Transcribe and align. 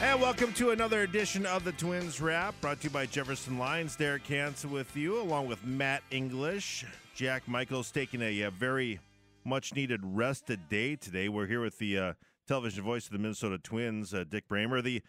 And 0.00 0.20
welcome 0.20 0.52
to 0.52 0.70
another 0.70 1.02
edition 1.02 1.44
of 1.44 1.64
the 1.64 1.72
Twins 1.72 2.20
Wrap, 2.20 2.54
brought 2.60 2.80
to 2.82 2.84
you 2.84 2.90
by 2.90 3.04
Jefferson 3.04 3.58
Lines. 3.58 3.96
Derek 3.96 4.24
Hansen 4.28 4.70
with 4.70 4.96
you, 4.96 5.20
along 5.20 5.48
with 5.48 5.64
Matt 5.64 6.04
English. 6.12 6.84
Jack 7.16 7.48
Michaels 7.48 7.90
taking 7.90 8.22
a, 8.22 8.42
a 8.42 8.50
very 8.52 9.00
much 9.44 9.74
needed 9.74 10.00
rested 10.04 10.68
day 10.68 10.94
today. 10.94 11.28
We're 11.28 11.48
here 11.48 11.60
with 11.60 11.78
the 11.78 11.98
uh, 11.98 12.12
television 12.46 12.84
voice 12.84 13.06
of 13.06 13.12
the 13.12 13.18
Minnesota 13.18 13.58
Twins, 13.58 14.14
uh, 14.14 14.22
Dick 14.22 14.46
Bremer. 14.46 14.82
The 14.82 15.02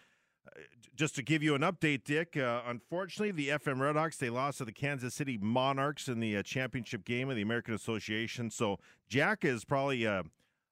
uh, 0.48 0.60
just 0.96 1.14
to 1.16 1.22
give 1.22 1.44
you 1.44 1.54
an 1.54 1.62
update, 1.62 2.04
Dick. 2.04 2.36
Uh, 2.36 2.62
unfortunately, 2.66 3.30
the 3.30 3.50
FM 3.60 3.78
Redhawks 3.78 4.18
they 4.18 4.32
lost 4.32 4.58
to 4.58 4.66
the 4.66 4.72
Kansas 4.72 5.14
City 5.14 5.38
Monarchs 5.38 6.08
in 6.08 6.20
the 6.20 6.38
uh, 6.38 6.42
championship 6.42 7.06
game 7.06 7.30
of 7.30 7.36
the 7.36 7.44
American 7.44 7.76
Association. 7.76 8.50
So 8.50 8.80
Jack 9.08 9.46
is 9.46 9.64
probably 9.66 10.08
uh, 10.08 10.24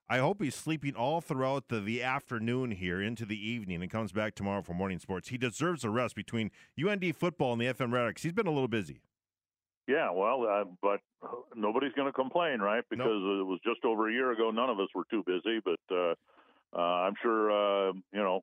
I 0.10 0.20
hope 0.20 0.42
he's 0.42 0.56
sleeping 0.56 0.96
all 0.96 1.20
throughout 1.20 1.68
the, 1.68 1.82
the 1.82 2.02
afternoon 2.02 2.72
here 2.72 3.02
into 3.02 3.26
the 3.26 3.38
evening 3.38 3.82
and 3.82 3.92
comes 3.92 4.14
back 4.14 4.36
tomorrow 4.36 4.62
for 4.62 4.74
morning 4.74 5.00
sports. 5.00 5.28
He 5.28 5.38
deserves 5.38 5.84
a 5.84 5.90
rest 5.90 6.16
between 6.16 6.52
UND 6.82 7.16
football 7.16 7.52
and 7.52 7.62
the 7.62 7.66
FM 7.66 7.90
Redhawks. 7.90 8.20
He's 8.20 8.32
been 8.32 8.48
a 8.48 8.52
little 8.52 8.70
busy. 8.70 9.02
Yeah, 9.88 10.12
well, 10.12 10.44
uh, 10.44 10.66
but 10.82 11.00
nobody's 11.56 11.94
going 11.94 12.08
to 12.08 12.14
complain, 12.14 12.60
right? 12.60 12.84
Because 12.90 13.06
nope. 13.08 13.40
it 13.40 13.46
was 13.46 13.60
just 13.66 13.84
over 13.86 14.10
a 14.10 14.14
year 14.14 14.32
ago. 14.32 14.52
None 14.52 14.70
of 14.70 14.80
us 14.80 14.88
were 14.94 15.06
too 15.10 15.24
busy, 15.26 15.60
but 15.64 15.80
uh, 15.96 16.14
uh, 16.76 16.82
I'm 16.82 17.14
sure 17.22 17.52
uh, 17.52 17.94
you 18.12 18.20
know 18.20 18.42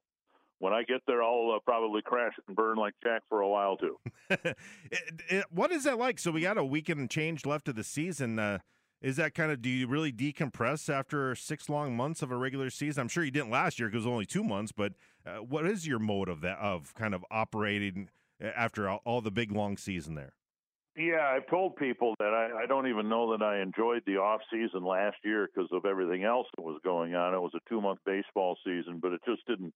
when 0.58 0.72
I 0.72 0.82
get 0.82 1.02
there, 1.06 1.22
I'll 1.22 1.52
uh, 1.54 1.58
probably 1.66 2.00
crash 2.00 2.32
and 2.46 2.56
burn 2.56 2.78
like 2.78 2.94
Jack 3.02 3.22
for 3.28 3.40
a 3.40 3.48
while 3.48 3.76
too. 3.76 3.98
it, 4.30 4.56
it, 5.28 5.44
what 5.50 5.70
is 5.70 5.84
that 5.84 5.98
like? 5.98 6.18
So 6.18 6.30
we 6.30 6.40
got 6.40 6.56
a 6.56 6.64
weekend 6.64 7.00
and 7.00 7.10
change 7.10 7.44
left 7.44 7.68
of 7.68 7.74
the 7.74 7.84
season. 7.84 8.38
Uh, 8.38 8.58
is 9.04 9.16
that 9.16 9.34
kind 9.34 9.52
of 9.52 9.60
do 9.60 9.68
you 9.68 9.86
really 9.86 10.10
decompress 10.10 10.88
after 10.88 11.34
six 11.34 11.68
long 11.68 11.94
months 11.94 12.22
of 12.22 12.30
a 12.30 12.36
regular 12.36 12.70
season? 12.70 13.02
I'm 13.02 13.08
sure 13.08 13.22
you 13.22 13.30
didn't 13.30 13.50
last 13.50 13.78
year 13.78 13.88
because 13.88 14.06
it 14.06 14.08
was 14.08 14.12
only 14.12 14.24
two 14.24 14.42
months, 14.42 14.72
but 14.72 14.94
uh, 15.26 15.36
what 15.36 15.66
is 15.66 15.86
your 15.86 15.98
mode 15.98 16.30
of 16.30 16.40
that 16.40 16.58
of 16.58 16.94
kind 16.94 17.14
of 17.14 17.22
operating 17.30 18.08
uh, 18.42 18.46
after 18.56 18.88
all, 18.88 19.02
all, 19.04 19.20
the 19.20 19.30
big 19.30 19.52
long 19.52 19.76
season 19.76 20.14
there? 20.14 20.32
Yeah, 20.96 21.20
I've 21.20 21.46
told 21.48 21.76
people 21.76 22.14
that 22.18 22.32
I, 22.32 22.62
I 22.62 22.66
don't 22.66 22.88
even 22.88 23.10
know 23.10 23.36
that 23.36 23.44
I 23.44 23.60
enjoyed 23.60 24.04
the 24.06 24.16
off 24.16 24.40
season 24.50 24.82
last 24.82 25.16
year 25.22 25.50
because 25.54 25.68
of 25.70 25.84
everything 25.84 26.24
else 26.24 26.46
that 26.56 26.62
was 26.62 26.80
going 26.82 27.14
on. 27.14 27.34
It 27.34 27.40
was 27.40 27.52
a 27.54 27.68
two 27.68 27.82
month 27.82 27.98
baseball 28.06 28.56
season, 28.64 29.00
but 29.02 29.12
it 29.12 29.20
just 29.26 29.46
didn't 29.46 29.74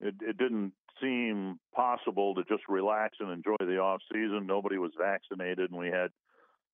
it, 0.00 0.14
it 0.20 0.38
didn't 0.38 0.72
seem 1.00 1.58
possible 1.74 2.36
to 2.36 2.44
just 2.44 2.62
relax 2.68 3.16
and 3.18 3.32
enjoy 3.32 3.56
the 3.58 3.78
off 3.78 4.02
season. 4.12 4.46
Nobody 4.46 4.78
was 4.78 4.92
vaccinated, 4.96 5.70
and 5.70 5.78
we 5.80 5.88
had 5.88 6.10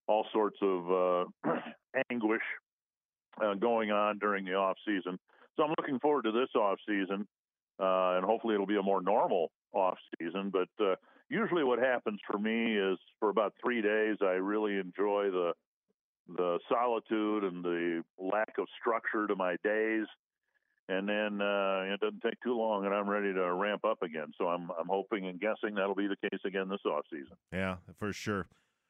all 0.09 0.27
sorts 0.33 0.56
of 0.62 0.91
uh, 0.91 1.53
anguish 2.11 2.42
uh, 3.42 3.55
going 3.55 3.91
on 3.91 4.19
during 4.19 4.45
the 4.45 4.55
off 4.55 4.77
season. 4.84 5.19
So 5.56 5.65
I'm 5.65 5.75
looking 5.78 6.00
forward 6.00 6.23
to 6.23 6.33
this 6.33 6.48
off 6.56 6.78
season, 6.87 7.27
uh, 7.81 8.17
and 8.17 8.25
hopefully 8.25 8.55
it'll 8.55 8.67
be 8.67 8.78
a 8.78 8.83
more 8.83 9.03
normal 9.03 9.50
off 9.73 9.98
season. 10.19 10.50
But 10.50 10.69
usually, 11.28 11.65
what 11.65 11.78
happens 11.78 12.20
for 12.31 12.39
me 12.39 12.77
is 12.77 12.98
for 13.20 13.28
about 13.28 13.55
three 13.62 13.83
days, 13.83 14.17
I 14.20 14.33
really 14.33 14.78
enjoy 14.78 15.31
the 15.31 15.53
the 16.37 16.59
solitude 16.69 17.45
and 17.45 17.65
the 17.65 18.03
lack 18.19 18.53
of 18.59 18.67
structure 18.78 19.27
to 19.27 19.34
my 19.34 19.56
days. 19.65 20.06
And 20.91 21.06
then 21.06 21.43
uh, 21.43 21.83
it 21.93 22.00
doesn't 22.00 22.22
take 22.22 22.41
too 22.43 22.56
long, 22.56 22.87
and 22.87 22.95
I'm 22.95 23.09
ready 23.09 23.33
to 23.34 23.53
ramp 23.53 23.84
up 23.84 24.03
again. 24.03 24.33
So 24.39 24.47
I'm 24.47 24.70
I'm 24.78 24.89
hoping 24.89 25.27
and 25.27 25.39
guessing 25.39 25.75
that'll 25.75 25.95
be 25.95 26.06
the 26.06 26.17
case 26.31 26.41
again 26.47 26.69
this 26.69 26.81
off 26.87 27.05
season. 27.11 27.37
Yeah, 27.53 27.77
for 27.98 28.12
sure. 28.12 28.47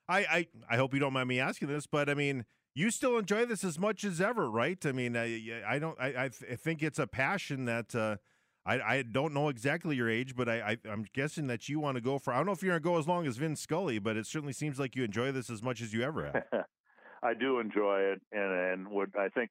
I, 0.08 0.18
I, 0.18 0.46
I 0.70 0.76
hope 0.76 0.94
you 0.94 1.00
don't 1.00 1.12
mind 1.12 1.28
me 1.28 1.40
asking 1.40 1.68
this, 1.68 1.86
but 1.86 2.08
I 2.08 2.14
mean, 2.14 2.44
you 2.74 2.90
still 2.90 3.18
enjoy 3.18 3.44
this 3.44 3.64
as 3.64 3.78
much 3.78 4.04
as 4.04 4.20
ever, 4.20 4.50
right? 4.50 4.84
I 4.86 4.92
mean, 4.92 5.16
I, 5.16 5.62
I 5.66 5.78
don't, 5.78 5.98
I, 6.00 6.24
I 6.24 6.28
think 6.28 6.82
it's 6.82 6.98
a 6.98 7.06
passion 7.06 7.66
that 7.66 7.94
uh, 7.94 8.16
I, 8.64 8.80
I 8.80 9.02
don't 9.02 9.34
know 9.34 9.48
exactly 9.48 9.96
your 9.96 10.10
age, 10.10 10.36
but 10.36 10.48
I, 10.48 10.76
I, 10.84 10.90
am 10.90 11.06
guessing 11.14 11.46
that 11.48 11.68
you 11.68 11.80
want 11.80 11.96
to 11.96 12.00
go 12.00 12.18
for. 12.18 12.32
I 12.32 12.36
don't 12.36 12.46
know 12.46 12.52
if 12.52 12.62
you're 12.62 12.74
to 12.74 12.80
go 12.80 12.98
as 12.98 13.08
long 13.08 13.26
as 13.26 13.36
Vin 13.36 13.56
Scully, 13.56 13.98
but 13.98 14.16
it 14.16 14.26
certainly 14.26 14.52
seems 14.52 14.78
like 14.78 14.94
you 14.94 15.04
enjoy 15.04 15.32
this 15.32 15.50
as 15.50 15.62
much 15.62 15.80
as 15.80 15.92
you 15.92 16.02
ever 16.02 16.26
have. 16.26 16.64
I 17.22 17.34
do 17.34 17.58
enjoy 17.58 18.00
it, 18.00 18.20
and 18.30 18.52
and 18.52 18.88
what 18.88 19.08
I 19.18 19.28
think 19.30 19.50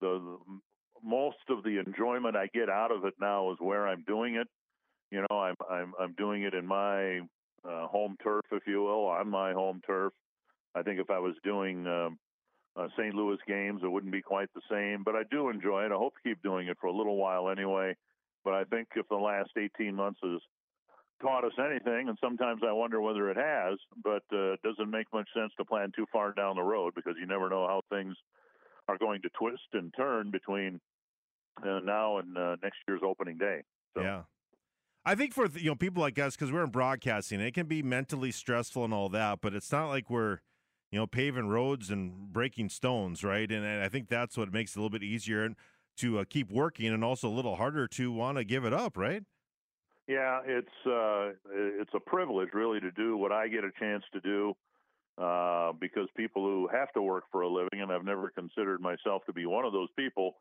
the, 0.00 0.18
the 0.18 0.60
most 1.02 1.36
of 1.50 1.62
the 1.62 1.78
enjoyment 1.84 2.36
I 2.36 2.46
get 2.54 2.70
out 2.70 2.90
of 2.90 3.04
it 3.04 3.14
now 3.20 3.50
is 3.52 3.58
where 3.60 3.86
I'm 3.86 4.04
doing 4.06 4.36
it. 4.36 4.46
You 5.10 5.26
know, 5.28 5.38
I'm 5.38 5.56
I'm 5.70 5.92
I'm 6.00 6.14
doing 6.14 6.44
it 6.44 6.54
in 6.54 6.66
my 6.66 7.20
uh, 7.68 7.86
home 7.86 8.16
turf, 8.22 8.44
if 8.52 8.62
you 8.66 8.82
will, 8.82 9.06
on 9.06 9.28
my 9.28 9.52
home 9.52 9.80
turf. 9.86 10.12
I 10.74 10.82
think 10.82 11.00
if 11.00 11.10
I 11.10 11.18
was 11.18 11.34
doing 11.44 11.86
um, 11.86 12.18
uh, 12.76 12.88
St. 12.98 13.14
Louis 13.14 13.38
games, 13.46 13.80
it 13.84 13.90
wouldn't 13.90 14.12
be 14.12 14.22
quite 14.22 14.48
the 14.54 14.62
same. 14.70 15.02
But 15.04 15.14
I 15.14 15.22
do 15.30 15.50
enjoy 15.50 15.84
it. 15.84 15.92
I 15.92 15.96
hope 15.96 16.14
to 16.14 16.28
keep 16.28 16.42
doing 16.42 16.68
it 16.68 16.78
for 16.80 16.86
a 16.86 16.96
little 16.96 17.16
while 17.16 17.50
anyway. 17.50 17.94
But 18.44 18.54
I 18.54 18.64
think 18.64 18.88
if 18.96 19.08
the 19.08 19.16
last 19.16 19.50
18 19.56 19.94
months 19.94 20.20
has 20.22 20.40
taught 21.20 21.44
us 21.44 21.52
anything, 21.58 22.08
and 22.08 22.18
sometimes 22.20 22.62
I 22.66 22.72
wonder 22.72 23.00
whether 23.00 23.30
it 23.30 23.36
has, 23.36 23.78
but 24.02 24.24
uh, 24.32 24.54
it 24.54 24.62
doesn't 24.62 24.90
make 24.90 25.06
much 25.12 25.28
sense 25.34 25.52
to 25.58 25.64
plan 25.64 25.92
too 25.94 26.06
far 26.12 26.32
down 26.32 26.56
the 26.56 26.62
road 26.62 26.94
because 26.96 27.14
you 27.20 27.26
never 27.26 27.48
know 27.48 27.66
how 27.66 27.82
things 27.90 28.16
are 28.88 28.98
going 28.98 29.22
to 29.22 29.28
twist 29.38 29.62
and 29.74 29.94
turn 29.96 30.30
between 30.30 30.80
uh, 31.64 31.78
now 31.84 32.18
and 32.18 32.36
uh, 32.36 32.56
next 32.62 32.78
year's 32.88 33.02
opening 33.04 33.38
day. 33.38 33.60
So. 33.94 34.02
Yeah. 34.02 34.22
I 35.04 35.14
think 35.14 35.34
for 35.34 35.46
you 35.46 35.70
know 35.70 35.74
people 35.74 36.00
like 36.00 36.18
us 36.18 36.36
because 36.36 36.52
we're 36.52 36.64
in 36.64 36.70
broadcasting, 36.70 37.40
it 37.40 37.54
can 37.54 37.66
be 37.66 37.82
mentally 37.82 38.30
stressful 38.30 38.84
and 38.84 38.94
all 38.94 39.08
that, 39.10 39.40
but 39.40 39.54
it's 39.54 39.72
not 39.72 39.88
like 39.88 40.08
we're 40.08 40.38
you 40.92 40.98
know 40.98 41.06
paving 41.06 41.48
roads 41.48 41.90
and 41.90 42.32
breaking 42.32 42.68
stones, 42.68 43.24
right? 43.24 43.50
And, 43.50 43.64
and 43.64 43.82
I 43.82 43.88
think 43.88 44.08
that's 44.08 44.36
what 44.36 44.52
makes 44.52 44.72
it 44.72 44.78
a 44.78 44.80
little 44.80 44.90
bit 44.90 45.02
easier 45.02 45.50
to 45.98 46.18
uh, 46.20 46.24
keep 46.28 46.50
working 46.50 46.86
and 46.86 47.04
also 47.04 47.28
a 47.28 47.30
little 47.30 47.56
harder 47.56 47.88
to 47.88 48.12
want 48.12 48.38
to 48.38 48.44
give 48.44 48.64
it 48.64 48.72
up, 48.72 48.96
right? 48.96 49.24
Yeah, 50.06 50.40
it's 50.44 50.86
uh, 50.86 51.32
it's 51.52 51.90
a 51.94 52.00
privilege 52.00 52.50
really 52.52 52.80
to 52.80 52.92
do 52.92 53.16
what 53.16 53.32
I 53.32 53.48
get 53.48 53.64
a 53.64 53.70
chance 53.80 54.04
to 54.12 54.20
do 54.20 54.54
uh, 55.18 55.72
because 55.80 56.08
people 56.16 56.44
who 56.44 56.68
have 56.72 56.92
to 56.92 57.02
work 57.02 57.24
for 57.32 57.42
a 57.42 57.48
living, 57.48 57.80
and 57.80 57.90
I've 57.90 58.04
never 58.04 58.30
considered 58.30 58.80
myself 58.80 59.22
to 59.26 59.32
be 59.32 59.46
one 59.46 59.64
of 59.64 59.72
those 59.72 59.88
people, 59.96 60.36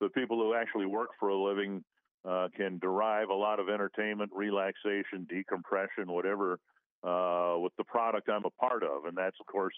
the 0.00 0.08
people 0.08 0.38
who 0.38 0.54
actually 0.54 0.86
work 0.86 1.10
for 1.20 1.28
a 1.28 1.36
living 1.36 1.84
uh, 2.28 2.48
can 2.56 2.78
derive 2.78 3.30
a 3.30 3.34
lot 3.34 3.58
of 3.58 3.68
entertainment, 3.68 4.30
relaxation, 4.34 5.26
decompression, 5.28 6.06
whatever, 6.06 6.58
uh, 7.02 7.56
with 7.58 7.72
the 7.76 7.84
product 7.84 8.28
I'm 8.28 8.44
a 8.44 8.50
part 8.50 8.82
of. 8.82 9.06
And 9.06 9.16
that's, 9.16 9.36
of 9.40 9.46
course, 9.46 9.74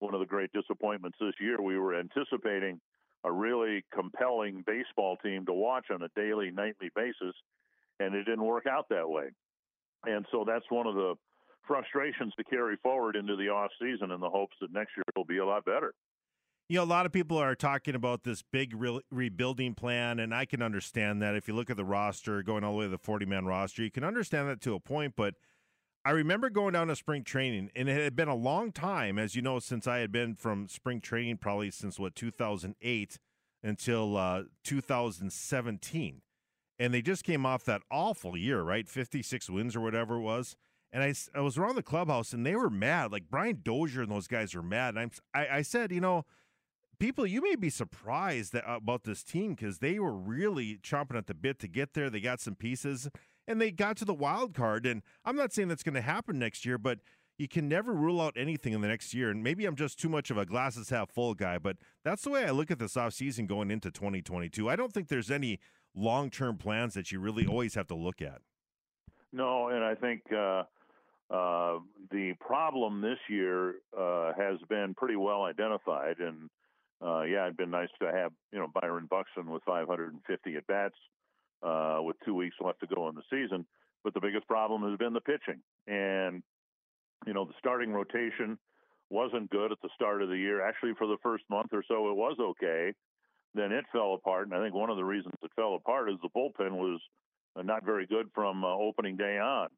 one 0.00 0.14
of 0.14 0.20
the 0.20 0.26
great 0.26 0.50
disappointments 0.52 1.18
this 1.20 1.34
year. 1.40 1.60
We 1.60 1.78
were 1.78 1.98
anticipating 1.98 2.80
a 3.24 3.32
really 3.32 3.84
compelling 3.94 4.64
baseball 4.66 5.16
team 5.22 5.46
to 5.46 5.52
watch 5.52 5.86
on 5.90 6.02
a 6.02 6.08
daily, 6.16 6.50
nightly 6.50 6.90
basis, 6.94 7.34
and 7.98 8.14
it 8.14 8.24
didn't 8.24 8.44
work 8.44 8.66
out 8.66 8.86
that 8.90 9.08
way. 9.08 9.28
And 10.04 10.26
so 10.30 10.44
that's 10.46 10.66
one 10.70 10.86
of 10.86 10.94
the 10.94 11.14
frustrations 11.66 12.32
to 12.36 12.44
carry 12.44 12.76
forward 12.82 13.16
into 13.16 13.36
the 13.36 13.48
off 13.48 13.70
season 13.80 14.12
in 14.12 14.20
the 14.20 14.28
hopes 14.28 14.54
that 14.60 14.72
next 14.72 14.90
year 14.96 15.04
will 15.16 15.24
be 15.24 15.38
a 15.38 15.46
lot 15.46 15.64
better 15.64 15.94
you 16.68 16.76
know, 16.76 16.82
a 16.82 16.84
lot 16.84 17.06
of 17.06 17.12
people 17.12 17.38
are 17.38 17.54
talking 17.54 17.94
about 17.94 18.24
this 18.24 18.42
big 18.42 18.74
re- 18.74 19.00
rebuilding 19.10 19.74
plan, 19.74 20.18
and 20.18 20.34
I 20.34 20.44
can 20.44 20.62
understand 20.62 21.22
that. 21.22 21.36
If 21.36 21.46
you 21.46 21.54
look 21.54 21.70
at 21.70 21.76
the 21.76 21.84
roster, 21.84 22.42
going 22.42 22.64
all 22.64 22.72
the 22.72 22.78
way 22.78 22.84
to 22.86 22.90
the 22.90 22.98
40 22.98 23.24
man 23.26 23.46
roster, 23.46 23.82
you 23.82 23.90
can 23.90 24.02
understand 24.04 24.48
that 24.48 24.60
to 24.62 24.74
a 24.74 24.80
point. 24.80 25.14
But 25.16 25.34
I 26.04 26.10
remember 26.10 26.50
going 26.50 26.72
down 26.72 26.88
to 26.88 26.96
spring 26.96 27.22
training, 27.22 27.70
and 27.76 27.88
it 27.88 28.02
had 28.02 28.16
been 28.16 28.28
a 28.28 28.34
long 28.34 28.72
time, 28.72 29.18
as 29.18 29.36
you 29.36 29.42
know, 29.42 29.60
since 29.60 29.86
I 29.86 29.98
had 29.98 30.10
been 30.10 30.34
from 30.34 30.68
spring 30.68 31.00
training, 31.00 31.36
probably 31.36 31.70
since 31.70 32.00
what, 32.00 32.16
2008 32.16 33.18
until 33.62 34.16
uh, 34.16 34.42
2017. 34.64 36.22
And 36.78 36.92
they 36.92 37.02
just 37.02 37.24
came 37.24 37.46
off 37.46 37.64
that 37.64 37.82
awful 37.90 38.36
year, 38.36 38.62
right? 38.62 38.88
56 38.88 39.48
wins 39.50 39.74
or 39.74 39.80
whatever 39.80 40.16
it 40.16 40.20
was. 40.20 40.56
And 40.92 41.02
I, 41.02 41.14
I 41.34 41.40
was 41.40 41.58
around 41.58 41.74
the 41.76 41.82
clubhouse 41.82 42.32
and 42.32 42.44
they 42.44 42.54
were 42.54 42.70
mad. 42.70 43.12
Like 43.12 43.30
Brian 43.30 43.60
Dozier 43.62 44.02
and 44.02 44.10
those 44.10 44.28
guys 44.28 44.54
were 44.54 44.62
mad. 44.62 44.94
And 44.94 44.98
I'm, 44.98 45.10
I, 45.34 45.58
I 45.58 45.62
said, 45.62 45.90
you 45.90 46.00
know, 46.00 46.24
people, 46.98 47.26
you 47.26 47.42
may 47.42 47.56
be 47.56 47.70
surprised 47.70 48.52
that, 48.52 48.64
about 48.66 49.04
this 49.04 49.22
team 49.22 49.54
because 49.54 49.78
they 49.78 49.98
were 49.98 50.14
really 50.14 50.78
chomping 50.82 51.16
at 51.16 51.26
the 51.26 51.34
bit 51.34 51.58
to 51.60 51.68
get 51.68 51.94
there. 51.94 52.10
They 52.10 52.20
got 52.20 52.40
some 52.40 52.54
pieces 52.54 53.08
and 53.46 53.60
they 53.60 53.70
got 53.70 53.96
to 53.98 54.04
the 54.04 54.14
wild 54.14 54.54
card. 54.54 54.86
And 54.86 55.02
I'm 55.24 55.36
not 55.36 55.52
saying 55.52 55.68
that's 55.68 55.82
going 55.82 55.94
to 55.94 56.00
happen 56.00 56.38
next 56.38 56.64
year, 56.64 56.78
but 56.78 56.98
you 57.38 57.48
can 57.48 57.68
never 57.68 57.92
rule 57.92 58.20
out 58.20 58.34
anything 58.36 58.72
in 58.72 58.80
the 58.80 58.88
next 58.88 59.14
year. 59.14 59.30
And 59.30 59.42
maybe 59.42 59.66
I'm 59.66 59.76
just 59.76 59.98
too 59.98 60.08
much 60.08 60.30
of 60.30 60.38
a 60.38 60.46
glasses 60.46 60.90
half 60.90 61.10
full 61.10 61.34
guy, 61.34 61.58
but 61.58 61.76
that's 62.04 62.22
the 62.22 62.30
way 62.30 62.44
I 62.44 62.50
look 62.50 62.70
at 62.70 62.78
this 62.78 62.94
offseason 62.94 63.46
going 63.46 63.70
into 63.70 63.90
2022. 63.90 64.68
I 64.68 64.76
don't 64.76 64.92
think 64.92 65.08
there's 65.08 65.30
any 65.30 65.60
long 65.94 66.30
term 66.30 66.56
plans 66.56 66.94
that 66.94 67.12
you 67.12 67.20
really 67.20 67.46
always 67.46 67.74
have 67.74 67.86
to 67.88 67.94
look 67.94 68.22
at. 68.22 68.40
No, 69.32 69.68
and 69.68 69.84
I 69.84 69.94
think 69.94 70.22
uh, 70.32 70.62
uh, 71.30 71.80
the 72.10 72.34
problem 72.40 73.00
this 73.00 73.18
year 73.28 73.76
uh, 73.96 74.32
has 74.38 74.58
been 74.68 74.94
pretty 74.94 75.16
well 75.16 75.42
identified, 75.42 76.18
and 76.20 76.48
uh, 77.04 77.22
yeah, 77.22 77.44
it'd 77.44 77.56
been 77.56 77.70
nice 77.70 77.88
to 78.00 78.10
have 78.10 78.32
you 78.52 78.58
know 78.58 78.68
Byron 78.80 79.06
Buxton 79.10 79.50
with 79.50 79.62
550 79.64 80.56
at 80.56 80.66
bats 80.66 80.94
uh, 81.62 81.98
with 82.02 82.16
two 82.24 82.34
weeks 82.34 82.56
left 82.60 82.80
to 82.80 82.86
go 82.86 83.08
in 83.08 83.14
the 83.14 83.22
season. 83.30 83.66
But 84.04 84.14
the 84.14 84.20
biggest 84.20 84.46
problem 84.46 84.88
has 84.88 84.98
been 84.98 85.12
the 85.12 85.20
pitching, 85.20 85.60
and 85.86 86.42
you 87.26 87.34
know 87.34 87.44
the 87.44 87.54
starting 87.58 87.92
rotation 87.92 88.58
wasn't 89.10 89.50
good 89.50 89.72
at 89.72 89.78
the 89.82 89.90
start 89.94 90.22
of 90.22 90.28
the 90.28 90.36
year. 90.36 90.66
Actually, 90.66 90.92
for 90.98 91.06
the 91.06 91.18
first 91.22 91.44
month 91.50 91.70
or 91.72 91.84
so, 91.86 92.10
it 92.10 92.16
was 92.16 92.36
okay. 92.40 92.92
Then 93.54 93.72
it 93.72 93.84
fell 93.92 94.14
apart, 94.14 94.46
and 94.46 94.54
I 94.54 94.62
think 94.62 94.74
one 94.74 94.90
of 94.90 94.96
the 94.96 95.04
reasons 95.04 95.34
it 95.42 95.50
fell 95.56 95.74
apart 95.74 96.10
is 96.10 96.16
the 96.22 96.28
bullpen 96.36 96.72
was 96.72 97.00
not 97.56 97.84
very 97.84 98.06
good 98.06 98.26
from 98.34 98.64
uh, 98.64 98.68
opening 98.68 99.16
day 99.16 99.38
on. 99.38 99.68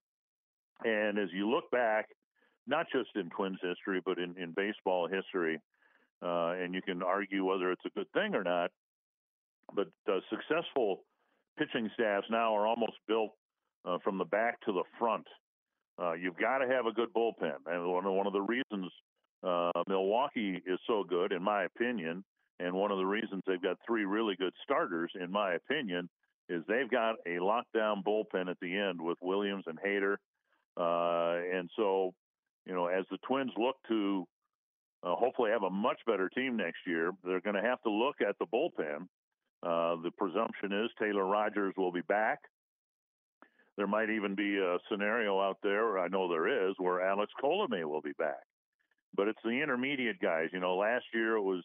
And 0.84 1.18
as 1.18 1.28
you 1.32 1.48
look 1.48 1.70
back, 1.70 2.06
not 2.66 2.86
just 2.92 3.10
in 3.14 3.30
Twins 3.30 3.58
history, 3.62 4.00
but 4.04 4.18
in, 4.18 4.34
in 4.40 4.52
baseball 4.52 5.08
history, 5.08 5.60
uh, 6.22 6.52
and 6.52 6.74
you 6.74 6.82
can 6.82 7.02
argue 7.02 7.44
whether 7.44 7.70
it's 7.70 7.84
a 7.86 7.90
good 7.90 8.10
thing 8.12 8.34
or 8.34 8.42
not, 8.42 8.70
but 9.74 9.88
uh, 10.10 10.18
successful 10.30 11.04
pitching 11.58 11.90
staffs 11.94 12.26
now 12.30 12.54
are 12.56 12.66
almost 12.66 12.94
built 13.06 13.32
uh, 13.84 13.98
from 14.02 14.18
the 14.18 14.24
back 14.24 14.60
to 14.62 14.72
the 14.72 14.84
front. 14.98 15.26
Uh, 16.00 16.12
you've 16.12 16.36
got 16.36 16.58
to 16.58 16.68
have 16.68 16.86
a 16.86 16.92
good 16.92 17.12
bullpen, 17.14 17.56
and 17.66 17.92
one 17.92 18.06
of, 18.06 18.12
one 18.12 18.26
of 18.26 18.32
the 18.32 18.40
reasons 18.40 18.90
uh, 19.42 19.70
Milwaukee 19.88 20.60
is 20.66 20.78
so 20.86 21.04
good, 21.04 21.32
in 21.32 21.42
my 21.42 21.64
opinion, 21.64 22.24
and 22.60 22.72
one 22.72 22.90
of 22.90 22.98
the 22.98 23.06
reasons 23.06 23.42
they've 23.46 23.62
got 23.62 23.76
three 23.86 24.04
really 24.04 24.36
good 24.36 24.52
starters, 24.62 25.10
in 25.20 25.30
my 25.30 25.54
opinion, 25.54 26.08
is 26.48 26.62
they've 26.66 26.90
got 26.90 27.16
a 27.26 27.38
lockdown 27.38 28.02
bullpen 28.04 28.48
at 28.50 28.58
the 28.60 28.76
end 28.76 29.00
with 29.00 29.18
Williams 29.20 29.64
and 29.66 29.78
Hader, 29.78 30.16
uh, 30.76 31.56
and 31.56 31.68
so 31.76 32.14
you 32.64 32.74
know 32.74 32.86
as 32.86 33.04
the 33.10 33.18
Twins 33.26 33.52
look 33.56 33.76
to 33.88 34.26
uh, 35.02 35.14
hopefully 35.14 35.50
have 35.50 35.62
a 35.62 35.70
much 35.70 35.98
better 36.06 36.28
team 36.28 36.56
next 36.56 36.78
year, 36.86 37.12
they're 37.24 37.40
going 37.40 37.56
to 37.56 37.62
have 37.62 37.80
to 37.82 37.90
look 37.90 38.16
at 38.20 38.36
the 38.38 38.46
bullpen. 38.46 39.06
Uh, 39.62 40.00
the 40.02 40.10
presumption 40.16 40.72
is 40.72 40.90
Taylor 40.98 41.24
Rogers 41.24 41.74
will 41.76 41.92
be 41.92 42.02
back. 42.02 42.38
There 43.76 43.86
might 43.86 44.10
even 44.10 44.34
be 44.34 44.58
a 44.58 44.78
scenario 44.90 45.40
out 45.40 45.58
there, 45.62 45.98
I 45.98 46.08
know 46.08 46.28
there 46.28 46.68
is, 46.68 46.74
where 46.78 47.00
Alex 47.00 47.32
Colomé 47.42 47.84
will 47.84 48.00
be 48.00 48.12
back. 48.18 48.42
But 49.14 49.28
it's 49.28 49.38
the 49.44 49.62
intermediate 49.62 50.20
guys. 50.20 50.48
You 50.52 50.60
know, 50.60 50.76
last 50.76 51.04
year 51.14 51.36
it 51.36 51.42
was 51.42 51.62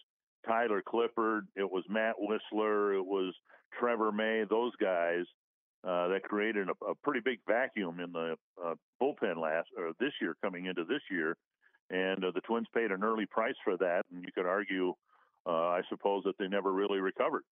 Tyler 0.48 0.84
Clippard, 0.88 1.42
it 1.56 1.70
was 1.70 1.84
Matt 1.90 2.16
Wisler, 2.22 2.96
it 2.96 3.06
was 3.06 3.34
Trevor 3.80 4.12
May, 4.12 4.44
those 4.48 4.74
guys 4.80 5.26
uh, 5.84 6.08
that 6.10 6.24
created 6.24 6.68
a, 6.70 6.86
a, 6.86 6.96
pretty 7.04 7.20
big 7.24 7.40
vacuum 7.48 8.00
in 8.00 8.12
the 8.12 8.36
uh, 8.64 8.76
bullpen 9.02 9.38
last 9.38 9.68
or 9.78 9.92
this 10.00 10.14
year 10.22 10.36
coming 10.42 10.66
into 10.66 10.86
this 10.86 11.02
year, 11.12 11.36
and 11.90 12.24
uh, 12.24 12.32
the 12.34 12.42
Twins 12.42 12.68
paid 12.74 12.92
an 12.92 13.04
early 13.04 13.26
price 13.26 13.56
for 13.64 13.78
that. 13.78 14.04
And 14.12 14.24
you 14.24 14.30
could 14.34 14.46
argue, 14.46 14.94
uh, 15.46 15.52
I 15.52 15.82
suppose, 15.90 16.24
that 16.26 16.38
they 16.38 16.48
never 16.48 16.72
really 16.72 17.00
recovered. 17.00 17.44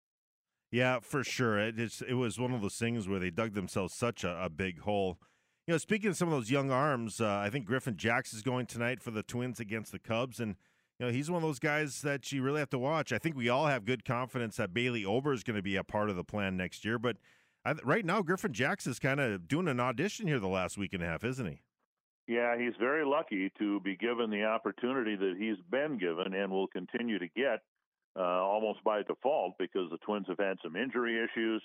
Yeah, 0.72 1.00
for 1.01 1.24
sure. 1.24 1.60
It, 1.60 1.78
it 2.07 2.13
was 2.13 2.39
one 2.39 2.54
of 2.54 2.62
those 2.62 2.75
things 2.75 3.07
where 3.07 3.19
they 3.19 3.30
dug 3.30 3.54
themselves 3.54 3.94
such 3.94 4.24
a, 4.24 4.44
a 4.44 4.50
big 4.50 4.80
hole. 4.80 5.19
You 5.68 5.74
know, 5.74 5.78
speaking 5.78 6.10
of 6.10 6.18
some 6.18 6.30
of 6.30 6.33
those 6.33 6.50
young 6.50 6.72
arms, 6.72 7.22
uh, 7.22 7.28
I 7.28 7.50
think 7.50 7.66
Griffin 7.66 7.98
Jax 7.98 8.33
is 8.33 8.42
going 8.42 8.66
tonight 8.66 9.01
for 9.01 9.12
the 9.12 9.22
Twins 9.22 9.60
against 9.60 9.92
the 9.92 10.00
Cubs, 10.00 10.39
and 10.39 10.56
you 10.98 11.06
know 11.06 11.12
he's 11.12 11.30
one 11.30 11.44
of 11.44 11.48
those 11.48 11.60
guys 11.60 12.01
that 12.01 12.31
you 12.31 12.42
really 12.42 12.60
have 12.60 12.69
to 12.72 12.80
watch. 12.80 13.12
I 13.13 13.19
think 13.19 13.36
we 13.36 13.48
all 13.48 13.68
have 13.68 13.86
good 13.86 14.04
confidence 14.04 14.57
that 14.57 14.74
Bailey 14.74 15.06
Ober 15.06 15.34
is 15.34 15.44
going 15.44 15.57
to 15.57 15.62
be 15.62 15.75
a 15.75 15.84
part 15.84 16.10
of 16.10 16.16
the 16.16 16.24
plan 16.24 16.57
next 16.57 16.84
year, 16.84 16.98
but 16.98 17.18
I, 17.63 17.74
right 17.84 18.04
now 18.04 18.22
Griffin 18.22 18.54
Jax 18.54 18.88
is 18.88 18.98
kind 18.98 19.19
of 19.19 19.48
doing 19.48 19.68
an 19.68 19.80
audition 19.80 20.25
here 20.25 20.39
the 20.39 20.48
last 20.48 20.77
week 20.77 20.94
and 20.94 21.04
a 21.04 21.06
half, 21.06 21.24
isn't 21.24 21.45
he? 21.45 21.62
Yeah, 22.28 22.58
he's 22.58 22.74
very 22.80 23.06
lucky 23.06 23.52
to 23.60 23.80
be 23.82 23.96
given 23.96 24.30
the 24.30 24.44
opportunity 24.44 25.16
that 25.16 25.36
he's 25.38 25.58
been 25.70 25.98
given 25.98 26.34
and 26.34 26.52
will 26.52 26.68
continue 26.68 27.20
to 27.20 27.28
get 27.36 27.60
uh, 28.16 28.22
almost 28.22 28.84
by 28.84 29.02
default 29.04 29.54
because 29.58 29.90
the 29.90 29.98
Twins 29.98 30.28
have 30.28 30.38
had 30.38 30.58
some 30.64 30.76
injury 30.76 31.24
issues. 31.24 31.62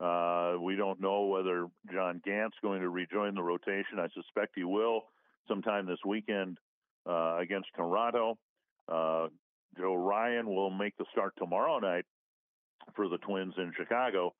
Uh, 0.00 0.54
we 0.60 0.74
don't 0.74 1.00
know 1.00 1.26
whether 1.26 1.66
John 1.92 2.20
Gant's 2.24 2.56
going 2.62 2.80
to 2.80 2.88
rejoin 2.88 3.34
the 3.34 3.42
rotation. 3.42 3.98
I 3.98 4.08
suspect 4.14 4.52
he 4.56 4.64
will 4.64 5.02
sometime 5.48 5.86
this 5.86 5.98
weekend 6.04 6.58
uh, 7.08 7.38
against 7.38 7.68
Toronto. 7.76 8.38
Uh, 8.88 9.28
Joe 9.78 9.94
Ryan 9.94 10.46
will 10.46 10.70
make 10.70 10.96
the 10.96 11.04
start 11.12 11.34
tomorrow 11.38 11.78
night 11.78 12.04
for 12.94 13.08
the 13.08 13.18
Twins 13.18 13.54
in 13.56 13.72
Chicago. 13.76 14.34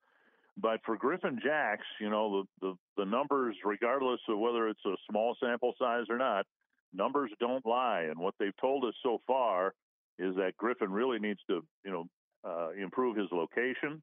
But 0.57 0.81
for 0.85 0.97
Griffin 0.97 1.41
Jax, 1.43 1.83
you 2.01 2.11
know, 2.11 2.45
the, 2.61 2.67
the, 2.67 3.03
the 3.03 3.05
numbers, 3.05 3.57
regardless 3.65 4.21
of 4.29 4.39
whether 4.39 4.69
it's 4.69 4.85
a 4.85 4.97
small 5.11 5.35
sample 5.43 5.73
size 5.79 6.05
or 6.11 6.19
not, 6.19 6.47
numbers 6.93 7.31
don't 7.41 7.65
lie. 7.65 8.07
And 8.11 8.19
what 8.19 8.35
they've 8.39 8.57
told 8.61 8.85
us 8.85 8.95
so 9.03 9.19
far 9.27 9.73
is 10.19 10.35
that 10.37 10.57
Griffin 10.59 10.93
really 10.93 11.19
needs 11.19 11.41
to, 11.49 11.65
you 11.85 11.91
know, 11.91 12.05
uh, 12.45 12.71
improve 12.73 13.17
his 13.17 13.29
location. 13.33 14.03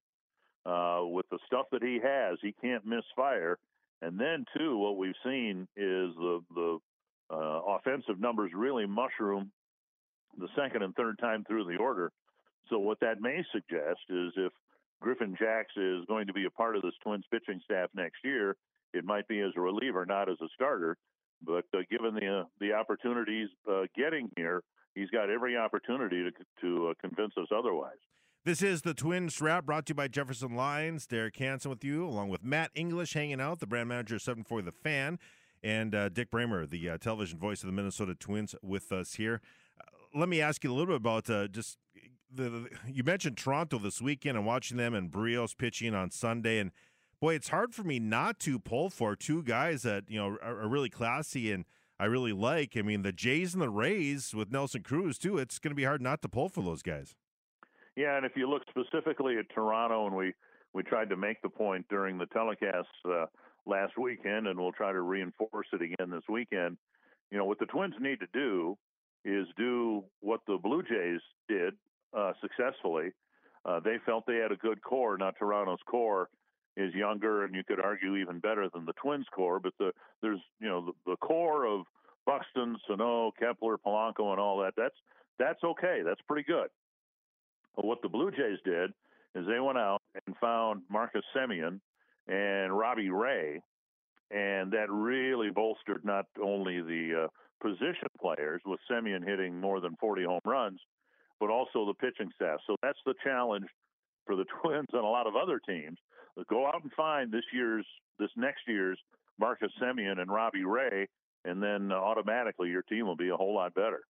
Uh, 0.66 1.02
with 1.06 1.26
the 1.32 1.40
stuff 1.46 1.66
that 1.72 1.84
he 1.84 2.00
has, 2.04 2.38
he 2.42 2.54
can't 2.62 2.86
miss 2.86 3.04
fire. 3.16 3.58
And 4.02 4.20
then, 4.20 4.46
too, 4.58 4.78
what 4.78 4.98
we've 4.98 5.14
seen 5.24 5.68
is 5.76 6.14
the 6.16 6.42
the 6.54 6.80
uh, 7.32 7.62
offensive 7.68 8.20
numbers 8.20 8.52
really 8.56 8.86
mushroom 8.86 9.52
the 10.38 10.48
second 10.56 10.84
and 10.84 10.96
third 10.96 11.18
time 11.20 11.44
through 11.46 11.66
the 11.66 11.78
order. 11.78 12.12
So 12.70 12.80
what 12.80 13.00
that 13.02 13.22
may 13.22 13.44
suggest 13.52 14.00
is 14.10 14.32
if 14.36 14.52
Griffin 15.02 15.36
Jax 15.40 15.70
is 15.78 16.06
going 16.08 16.28
to 16.28 16.34
be 16.34 16.46
a 16.46 16.50
part 16.50 16.76
of 16.76 16.82
this 16.82 16.94
Twins 17.04 17.26
pitching 17.32 17.62
staff 17.64 17.90
next 17.96 18.18
year, 18.24 18.56
it 18.94 19.06
might 19.06 19.28
be 19.28 19.40
as 19.42 19.52
a 19.56 19.62
reliever, 19.62 20.06
not 20.06 20.30
as 20.30 20.38
a 20.42 20.48
starter. 20.54 20.98
But 21.42 21.66
uh, 21.74 21.80
given 21.90 22.16
the 22.16 22.42
uh, 22.42 22.44
the 22.60 22.74
opportunities 22.74 23.48
uh, 23.70 23.84
getting 23.96 24.30
here, 24.36 24.62
he's 24.96 25.10
got 25.10 25.30
every 25.30 25.56
opportunity 25.56 26.24
to 26.24 26.32
to 26.62 26.90
uh, 26.90 26.94
convince 27.00 27.34
us 27.38 27.48
otherwise. 27.56 27.98
This 28.46 28.62
is 28.62 28.82
the 28.82 28.94
Twins 28.94 29.40
Wrap 29.40 29.66
brought 29.66 29.86
to 29.88 29.92
you 29.92 29.96
by 29.96 30.08
Jefferson 30.08 30.56
Lines. 30.56 31.06
Derek 31.06 31.38
Hansen 31.38 31.70
with 31.70 31.84
you, 31.84 32.06
along 32.06 32.30
with 32.30 32.44
Matt 32.44 32.72
English 32.74 33.14
hanging 33.14 33.40
out, 33.40 33.60
the 33.60 33.68
brand 33.68 33.90
manager 33.90 34.16
of 34.16 34.22
740 34.22 34.66
The 34.66 34.72
Fan, 34.72 35.20
and 35.62 35.94
uh, 35.94 36.10
Dick 36.10 36.32
Bremer, 36.32 36.66
the 36.66 36.90
uh, 36.90 36.98
television 36.98 37.38
voice 37.38 37.64
of 37.64 37.68
the 37.68 37.74
Minnesota 37.74 38.16
Twins, 38.16 38.56
with 38.62 38.92
us 38.92 39.14
here. 39.14 39.42
Let 40.16 40.28
me 40.28 40.42
ask 40.42 40.64
you 40.64 40.72
a 40.72 40.74
little 40.74 40.88
bit 40.88 40.96
about 40.96 41.52
just 41.52 41.78
the, 42.34 42.70
You 42.88 43.04
mentioned 43.04 43.38
Toronto 43.38 43.80
this 43.80 44.02
weekend 44.02 44.38
and 44.38 44.46
watching 44.46 44.78
them 44.78 44.94
and 44.94 45.12
Berrios 45.12 45.58
pitching 45.58 45.94
on 45.94 46.12
Sunday, 46.12 46.60
and 46.60 46.72
boy, 47.20 47.36
it's 47.36 47.50
hard 47.50 47.74
for 47.74 47.84
me 47.84 48.00
not 48.00 48.40
to 48.40 48.60
pull 48.60 48.90
for 48.90 49.16
two 49.16 49.44
guys 49.44 49.84
that 49.84 50.06
you 50.08 50.20
know 50.20 50.38
are, 50.42 50.62
are 50.62 50.68
really 50.68 50.90
classy 50.90 51.52
and– 51.52 51.66
I 52.00 52.06
really 52.06 52.32
like. 52.32 52.78
I 52.78 52.82
mean, 52.82 53.02
the 53.02 53.12
Jays 53.12 53.54
and 53.54 53.62
the 53.62 53.70
Rays 53.70 54.34
with 54.34 54.52
Nelson 54.52 54.84
Cruz 54.84 55.18
too. 55.18 55.38
It's 55.38 55.60
going 55.60 55.72
to 55.72 55.76
be 55.76 55.84
hard 55.84 56.02
not 56.02 56.22
to 56.22 56.30
pull 56.30 56.48
for 56.48 56.64
those 56.64 56.82
guys. 56.82 57.16
Yeah, 57.98 58.16
and 58.16 58.26
if 58.26 58.32
you 58.36 58.50
look 58.50 58.64
specifically 58.70 59.38
at 59.38 59.54
Toronto, 59.54 60.08
and 60.08 60.16
we 60.16 60.34
we 60.74 60.84
tried 60.84 61.10
to 61.10 61.18
make 61.18 61.42
the 61.42 61.50
point 61.50 61.86
during 61.90 62.18
the 62.18 62.28
telecast 62.28 62.88
uh, 63.06 63.26
last 63.66 63.98
weekend, 63.98 64.48
and 64.48 64.58
we'll 64.58 64.72
try 64.72 64.94
to 64.94 65.02
reinforce 65.02 65.68
it 65.74 65.82
again 65.82 66.10
this 66.10 66.24
weekend. 66.30 66.78
You 67.32 67.38
know, 67.38 67.46
what 67.46 67.60
the 67.60 67.66
Twins 67.66 67.96
need 68.00 68.20
to 68.22 68.28
do 68.34 68.78
is 69.26 69.46
do 69.58 70.06
what 70.22 70.40
the 70.48 70.58
Blue 70.58 70.82
Jays 70.84 71.20
did 71.50 71.74
uh, 72.16 72.34
successfully. 72.42 73.12
Uh, 73.66 73.80
they 73.80 73.98
felt 74.06 74.26
they 74.26 74.38
had 74.38 74.52
a 74.52 74.56
good 74.56 74.82
core. 74.82 75.18
Now 75.18 75.32
Toronto's 75.32 75.80
core 75.86 76.30
is 76.78 76.94
younger, 76.94 77.44
and 77.44 77.54
you 77.54 77.64
could 77.64 77.80
argue 77.80 78.16
even 78.16 78.40
better 78.40 78.70
than 78.74 78.86
the 78.86 78.94
Twins 78.94 79.26
core. 79.36 79.60
But 79.60 79.74
the 79.80 79.92
there's 80.22 80.40
you 80.60 80.68
know 80.68 80.86
the, 80.86 81.12
the 81.12 81.18
core 81.18 81.66
of 81.66 81.86
Buxton, 82.26 82.78
Sano, 82.88 83.32
Kepler, 83.38 83.78
Polanco, 83.78 84.32
and 84.32 84.40
all 84.40 84.60
that. 84.60 84.74
That's 84.78 84.96
that's 85.38 85.64
okay. 85.64 86.02
That's 86.06 86.22
pretty 86.28 86.44
good. 86.44 86.68
But 87.76 87.86
what 87.86 88.02
the 88.02 88.10
Blue 88.10 88.32
Jays 88.32 88.60
did 88.64 88.92
is 89.36 89.46
they 89.48 89.60
went 89.60 89.78
out 89.78 90.02
and 90.26 90.36
found 90.38 90.82
Marcus 90.90 91.24
Semien 91.36 91.80
and 92.28 92.78
Robbie 92.78 93.10
Ray, 93.10 93.62
and 94.32 94.72
that 94.72 94.90
really 94.90 95.50
bolstered 95.50 96.04
not 96.04 96.26
only 96.42 96.82
the 96.82 97.26
uh, 97.26 97.28
position 97.62 98.08
players 98.20 98.62
with 98.66 98.80
Semien 98.90 99.26
hitting 99.28 99.60
more 99.60 99.80
than 99.80 99.96
40 100.00 100.24
home 100.24 100.42
runs, 100.46 100.80
but 101.40 101.50
also 101.50 101.86
the 101.86 101.94
pitching 101.94 102.32
staff. 102.36 102.60
So 102.68 102.76
that's 102.82 103.00
the 103.06 103.14
challenge 103.24 103.66
for 104.26 104.36
the 104.36 104.46
Twins 104.62 104.88
and 104.94 105.04
a 105.04 105.08
lot 105.08 105.28
of 105.28 105.36
other 105.36 105.60
teams 105.68 105.98
go 106.48 106.68
out 106.68 106.84
and 106.84 106.92
find 106.94 107.32
this 107.32 107.44
year's, 107.54 107.86
this 108.18 108.30
next 108.38 108.62
year's 108.68 109.00
Marcus 109.40 109.72
Semien 109.82 110.20
and 110.20 110.32
Robbie 110.32 110.64
Ray, 110.64 111.08
and 111.46 111.62
then 111.62 111.92
automatically 111.92 112.70
your 112.70 112.84
team 112.84 113.06
will 113.06 113.16
be 113.16 113.30
a 113.30 113.36
whole 113.36 113.54
lot 113.54 113.74
better. 113.74 114.02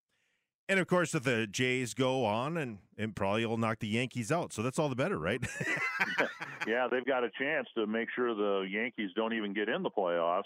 And 0.68 0.80
of 0.80 0.86
course, 0.86 1.16
if 1.16 1.24
the 1.24 1.48
Jays 1.48 1.96
go 1.96 2.26
on 2.26 2.58
and, 2.58 2.78
and 2.98 3.16
probably 3.16 3.46
will 3.46 3.58
knock 3.58 3.80
the 3.80 3.88
Yankees 3.88 4.32
out, 4.32 4.54
so 4.54 4.62
that's 4.62 4.78
all 4.78 4.90
the 4.90 4.96
better, 4.96 5.18
right? 5.18 5.42
yeah, 6.68 6.88
they've 6.92 7.06
got 7.06 7.24
a 7.24 7.30
chance 7.40 7.68
to 7.76 7.88
make 7.88 8.08
sure 8.16 8.36
the 8.36 8.68
Yankees 8.70 9.10
don't 9.16 9.34
even 9.34 9.54
get 9.54 9.68
in 9.68 9.82
the 9.82 9.90
playoffs. 9.90 10.44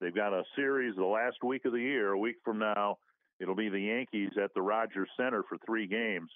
They've 0.00 0.14
got 0.14 0.32
a 0.32 0.42
series 0.56 0.96
the 0.96 1.04
last 1.04 1.36
week 1.44 1.66
of 1.66 1.72
the 1.72 1.78
year. 1.78 2.12
A 2.12 2.18
week 2.18 2.36
from 2.44 2.58
now, 2.58 2.98
it'll 3.40 3.56
be 3.56 3.68
the 3.68 3.80
Yankees 3.80 4.30
at 4.42 4.54
the 4.54 4.62
Rogers 4.62 5.08
Center 5.16 5.42
for 5.48 5.58
three 5.66 5.86
games 5.86 6.30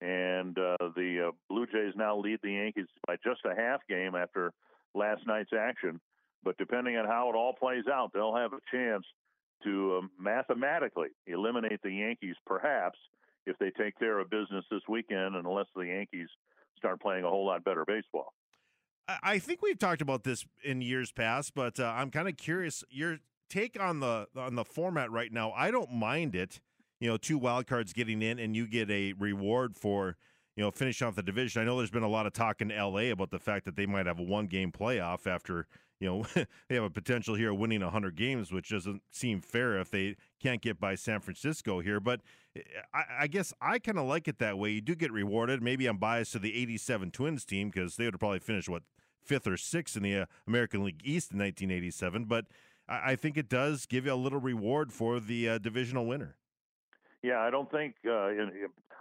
and 0.00 0.58
uh, 0.58 0.76
the 0.94 1.28
uh, 1.28 1.30
Blue 1.48 1.66
Jays 1.66 1.94
now 1.96 2.18
lead 2.18 2.40
the 2.42 2.52
Yankees 2.52 2.86
by 3.06 3.16
just 3.24 3.40
a 3.44 3.54
half 3.54 3.80
game 3.88 4.14
after 4.14 4.52
last 4.94 5.22
night's 5.26 5.52
action. 5.58 6.00
But 6.42 6.58
depending 6.58 6.96
on 6.96 7.06
how 7.06 7.30
it 7.30 7.34
all 7.34 7.54
plays 7.54 7.84
out, 7.90 8.10
they'll 8.12 8.36
have 8.36 8.52
a 8.52 8.58
chance 8.70 9.04
to 9.64 9.98
um, 9.98 10.10
mathematically 10.18 11.08
eliminate 11.26 11.80
the 11.82 11.90
Yankees, 11.90 12.36
perhaps, 12.46 12.98
if 13.46 13.56
they 13.58 13.70
take 13.70 13.98
care 13.98 14.18
of 14.18 14.28
business 14.28 14.64
this 14.70 14.82
weekend, 14.88 15.34
unless 15.34 15.66
the 15.74 15.82
Yankees 15.82 16.28
start 16.76 17.00
playing 17.00 17.24
a 17.24 17.28
whole 17.28 17.46
lot 17.46 17.64
better 17.64 17.84
baseball. 17.86 18.34
I 19.22 19.38
think 19.38 19.62
we've 19.62 19.78
talked 19.78 20.02
about 20.02 20.24
this 20.24 20.44
in 20.64 20.82
years 20.82 21.12
past, 21.12 21.54
but 21.54 21.78
uh, 21.78 21.84
I'm 21.96 22.10
kind 22.10 22.28
of 22.28 22.36
curious 22.36 22.84
your 22.90 23.18
take 23.48 23.80
on 23.80 24.00
the 24.00 24.26
on 24.36 24.54
the 24.54 24.64
format 24.64 25.10
right 25.10 25.32
now. 25.32 25.52
I 25.52 25.70
don't 25.70 25.92
mind 25.92 26.34
it 26.34 26.60
you 26.98 27.08
know, 27.08 27.16
two 27.16 27.36
wild 27.38 27.66
cards 27.66 27.92
getting 27.92 28.22
in, 28.22 28.38
and 28.38 28.56
you 28.56 28.66
get 28.66 28.90
a 28.90 29.12
reward 29.14 29.76
for 29.76 30.16
you 30.56 30.64
know, 30.64 30.70
finishing 30.70 31.06
off 31.06 31.14
the 31.14 31.22
division. 31.22 31.60
I 31.60 31.64
know 31.66 31.76
there's 31.76 31.90
been 31.90 32.02
a 32.02 32.08
lot 32.08 32.26
of 32.26 32.32
talk 32.32 32.62
in 32.62 32.68
LA 32.68 33.10
about 33.10 33.30
the 33.30 33.38
fact 33.38 33.66
that 33.66 33.76
they 33.76 33.86
might 33.86 34.06
have 34.06 34.18
a 34.18 34.22
one 34.22 34.46
game 34.46 34.72
playoff 34.72 35.26
after, 35.26 35.66
you 36.00 36.08
know, 36.08 36.26
they 36.68 36.74
have 36.74 36.84
a 36.84 36.90
potential 36.90 37.34
here 37.34 37.52
of 37.52 37.58
winning 37.58 37.82
100 37.82 38.16
games, 38.16 38.50
which 38.50 38.70
doesn't 38.70 39.02
seem 39.10 39.42
fair 39.42 39.78
if 39.78 39.90
they 39.90 40.16
can't 40.42 40.62
get 40.62 40.80
by 40.80 40.94
San 40.94 41.20
Francisco 41.20 41.80
here. 41.80 42.00
But 42.00 42.22
eh, 42.56 42.62
I, 42.94 43.02
I 43.20 43.26
guess 43.26 43.52
I 43.60 43.78
kind 43.78 43.98
of 43.98 44.06
like 44.06 44.28
it 44.28 44.38
that 44.38 44.58
way. 44.58 44.70
You 44.70 44.80
do 44.80 44.94
get 44.94 45.12
rewarded. 45.12 45.62
Maybe 45.62 45.86
I'm 45.86 45.98
biased 45.98 46.32
to 46.32 46.38
the 46.38 46.56
87 46.58 47.10
Twins 47.10 47.44
team 47.44 47.68
because 47.68 47.96
they 47.96 48.06
would 48.06 48.14
have 48.14 48.20
probably 48.20 48.38
finished, 48.38 48.70
what, 48.70 48.82
fifth 49.22 49.46
or 49.46 49.58
sixth 49.58 49.94
in 49.96 50.04
the 50.04 50.20
uh, 50.20 50.26
American 50.46 50.84
League 50.84 51.02
East 51.04 51.32
in 51.32 51.38
1987. 51.38 52.24
But 52.24 52.46
I, 52.88 53.12
I, 53.12 53.16
think 53.16 53.36
it 53.36 53.48
does 53.48 53.86
give 53.86 54.06
you 54.06 54.12
a 54.12 54.14
little 54.14 54.40
reward 54.40 54.92
for 54.92 55.20
the 55.20 55.48
uh, 55.48 55.58
divisional 55.58 56.06
winner. 56.06 56.36
Yeah, 57.22 57.40
I 57.40 57.50
don't 57.50 57.70
think 57.70 57.94
uh, 58.08 58.28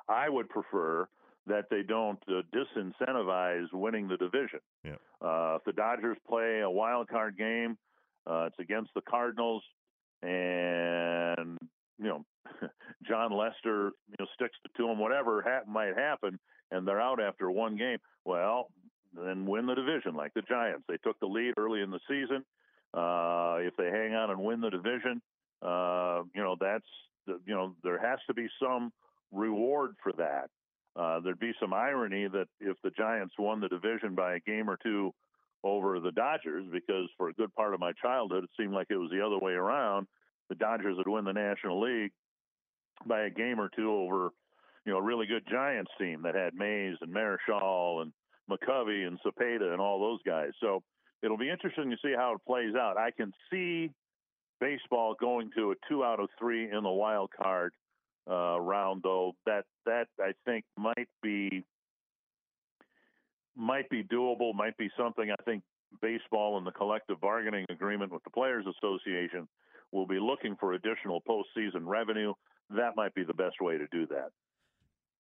I 0.10 0.30
would 0.30 0.50
prefer 0.50 1.08
that 1.48 1.66
they 1.70 1.84
don't 1.84 2.20
uh, 2.28 2.42
disincentivize 2.54 3.72
winning 3.72 4.08
the 4.08 4.18
division. 4.18 4.60
Yeah. 4.84 4.96
Uh, 5.22 5.58
if 5.58 5.64
the 5.66 5.74
Dodgers 5.74 6.18
play 6.28 6.62
a 6.62 6.70
wild 6.70 7.08
card 7.08 7.38
game, 7.38 7.78
uh, 8.26 8.46
it's 8.48 8.60
against 8.60 8.92
the 8.96 9.02
Cardinals, 9.02 9.64
and 10.24 11.58
you 12.00 12.06
know 12.06 12.26
Jon 13.08 13.32
Lester 13.32 13.92
you 14.10 14.16
know 14.20 14.26
sticks 14.34 14.58
to 14.76 14.88
them. 14.88 14.98
Whatever 14.98 15.44
ha- 15.44 15.70
might 15.72 15.96
happen, 15.96 16.40
and 16.72 16.88
they're 16.88 17.02
out 17.02 17.22
after 17.22 17.52
one 17.52 17.78
game. 17.78 18.00
Well, 18.24 18.70
then 19.14 19.46
win 19.46 19.68
the 19.68 19.76
division 19.76 20.16
like 20.16 20.34
the 20.34 20.42
Giants. 20.42 20.84
They 20.88 20.98
took 21.04 21.20
the 21.20 21.28
lead 21.28 21.54
early 21.58 21.82
in 21.82 21.92
the 21.92 22.00
season. 22.08 22.44
Uh, 22.96 23.58
if 23.60 23.76
they 23.78 23.90
hang 23.92 24.14
on 24.14 24.30
and 24.32 24.40
win 24.40 24.62
the 24.62 24.70
division, 24.70 25.22
uh, 25.62 26.22
you 26.34 26.42
know 26.42 26.56
that's 26.60 26.86
you 27.28 27.54
know 27.54 27.76
there 27.84 28.00
has 28.00 28.20
to 28.28 28.34
be 28.34 28.48
some 28.62 28.92
reward 29.32 29.96
for 30.02 30.14
that. 30.14 30.50
Uh, 30.96 31.20
there'd 31.20 31.40
be 31.40 31.52
some 31.60 31.74
irony 31.74 32.28
that 32.28 32.48
if 32.62 32.78
the 32.84 32.92
Giants 32.92 33.34
won 33.38 33.60
the 33.60 33.68
division 33.68 34.16
by 34.16 34.36
a 34.36 34.40
game 34.40 34.70
or 34.70 34.78
two 34.82 35.14
over 35.64 36.00
the 36.00 36.12
Dodgers, 36.12 36.66
because 36.72 37.10
for 37.18 37.30
a 37.30 37.34
good 37.34 37.54
part 37.56 37.74
of 37.74 37.82
my 37.82 37.92
childhood 38.02 38.46
it 38.46 38.50
seemed 38.58 38.74
like 38.74 38.88
it 38.90 38.98
was 38.98 39.12
the 39.12 39.26
other 39.26 39.40
way 39.40 39.54
around. 39.54 40.08
The 40.48 40.56
Dodgers 40.56 40.96
would 40.98 41.08
win 41.08 41.26
the 41.26 41.34
National 41.34 41.82
League 41.82 42.12
by 43.06 43.22
a 43.22 43.30
game 43.30 43.60
or 43.60 43.70
two 43.76 43.92
over, 43.92 44.30
you 44.86 44.94
know, 44.94 45.00
a 45.00 45.02
really 45.02 45.26
good 45.26 45.44
Giants 45.50 45.92
team 46.00 46.22
that 46.24 46.36
had 46.36 46.54
Mays 46.54 46.96
and 47.02 47.14
Marichal 47.14 48.04
and 48.04 48.14
McCovey 48.50 49.08
and 49.08 49.20
Cepeda 49.26 49.72
and 49.74 49.82
all 49.82 50.00
those 50.00 50.20
guys. 50.26 50.52
So 50.62 50.84
it'll 51.22 51.38
be 51.38 51.50
interesting 51.50 51.90
to 51.92 51.98
see 52.04 52.14
how 52.16 52.34
it 52.34 52.42
plays 52.48 52.76
out. 52.76 52.98
I 52.98 53.12
can 53.12 53.32
see 53.52 53.92
baseball 54.60 55.16
going 55.20 55.52
to 55.58 55.72
a 55.72 55.76
two 55.90 56.04
out 56.04 56.20
of 56.20 56.30
three 56.40 56.72
in 56.72 56.84
the 56.84 56.90
wild 56.90 57.30
card 57.42 57.74
uh, 58.30 58.60
round, 58.60 59.02
though. 59.04 59.34
That 59.46 59.66
that 59.86 60.08
I 60.20 60.34
think 60.46 60.66
might 60.78 61.10
be 61.22 61.64
might 63.56 63.90
be 63.90 64.04
doable. 64.04 64.54
Might 64.54 64.78
be 64.78 64.90
something 64.98 65.30
I 65.32 65.44
think 65.44 65.64
baseball 66.02 66.58
and 66.58 66.66
the 66.66 66.72
collective 66.72 67.20
bargaining 67.22 67.66
agreement 67.70 68.12
with 68.12 68.24
the 68.24 68.30
Players 68.30 68.66
Association 68.66 69.48
will 69.92 70.08
be 70.08 70.20
looking 70.20 70.56
for 70.60 70.74
additional 70.74 71.22
postseason 71.28 71.82
revenue. 71.86 72.34
That 72.72 72.96
might 72.96 73.14
be 73.14 73.24
the 73.24 73.34
best 73.34 73.62
way 73.62 73.78
to 73.78 73.86
do 73.92 74.08
that. 74.08 74.30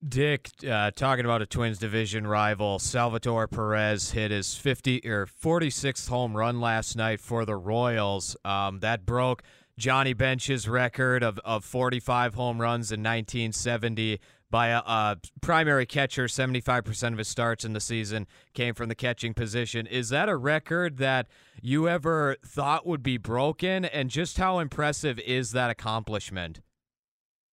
Dick, 0.07 0.49
uh, 0.69 0.91
talking 0.91 1.25
about 1.25 1.41
a 1.41 1.45
Twins 1.45 1.79
division 1.79 2.27
rival, 2.27 2.77
Salvador 2.79 3.47
Perez 3.47 4.11
hit 4.11 4.29
his 4.29 4.55
50 4.55 5.07
or 5.07 5.25
46th 5.25 6.09
home 6.09 6.37
run 6.37 6.61
last 6.61 6.95
night 6.95 7.19
for 7.19 7.43
the 7.45 7.55
Royals. 7.55 8.35
Um, 8.45 8.79
that 8.81 9.05
broke 9.05 9.41
Johnny 9.77 10.13
Bench's 10.13 10.69
record 10.69 11.23
of, 11.23 11.39
of 11.39 11.65
45 11.65 12.35
home 12.35 12.61
runs 12.61 12.91
in 12.91 13.01
1970 13.01 14.19
by 14.51 14.67
a, 14.67 14.77
a, 14.77 15.17
primary 15.41 15.85
catcher. 15.85 16.25
75% 16.25 17.11
of 17.13 17.17
his 17.17 17.27
starts 17.27 17.65
in 17.65 17.73
the 17.73 17.79
season 17.79 18.27
came 18.53 18.73
from 18.73 18.89
the 18.89 18.95
catching 18.95 19.33
position. 19.33 19.87
Is 19.87 20.09
that 20.09 20.29
a 20.29 20.37
record 20.37 20.97
that 20.97 21.27
you 21.61 21.89
ever 21.89 22.37
thought 22.45 22.85
would 22.85 23.01
be 23.01 23.17
broken? 23.17 23.85
And 23.85 24.09
just 24.09 24.37
how 24.37 24.59
impressive 24.59 25.19
is 25.19 25.51
that 25.51 25.71
accomplishment? 25.71 26.61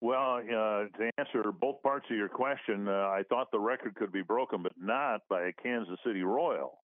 Well, 0.03 0.39
uh, 0.39 0.99
to 0.99 1.11
answer 1.17 1.53
both 1.53 1.81
parts 1.81 2.07
of 2.11 2.17
your 2.17 2.29
question, 2.29 2.89
uh, 2.89 2.91
I 2.91 3.23
thought 3.29 3.53
the 3.53 3.61
record 3.61 3.95
could 3.95 4.11
be 4.11 4.23
broken, 4.23 4.61
but 4.61 4.73
not 4.77 5.21
by 5.31 5.43
a 5.43 5.53
Kansas 5.53 5.97
City 6.05 6.25
Royal. 6.25 6.81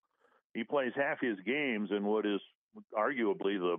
He 0.54 0.62
plays 0.62 0.92
half 0.94 1.18
his 1.20 1.36
games 1.44 1.90
in 1.90 2.04
what 2.04 2.24
is 2.24 2.40
arguably 2.96 3.58
the 3.58 3.76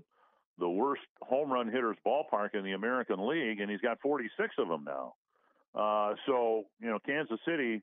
the 0.57 0.69
worst 0.69 1.03
home 1.21 1.53
run 1.53 1.67
hitters 1.71 1.95
ballpark 2.05 2.53
in 2.53 2.65
the 2.65 2.73
American 2.73 3.25
League, 3.29 3.61
and 3.61 3.71
he's 3.71 3.79
got 3.79 4.01
46 4.01 4.55
of 4.57 4.67
them 4.67 4.83
now. 4.83 5.13
Uh, 5.73 6.15
so 6.25 6.65
you 6.81 6.89
know, 6.89 6.99
Kansas 7.05 7.39
City 7.47 7.81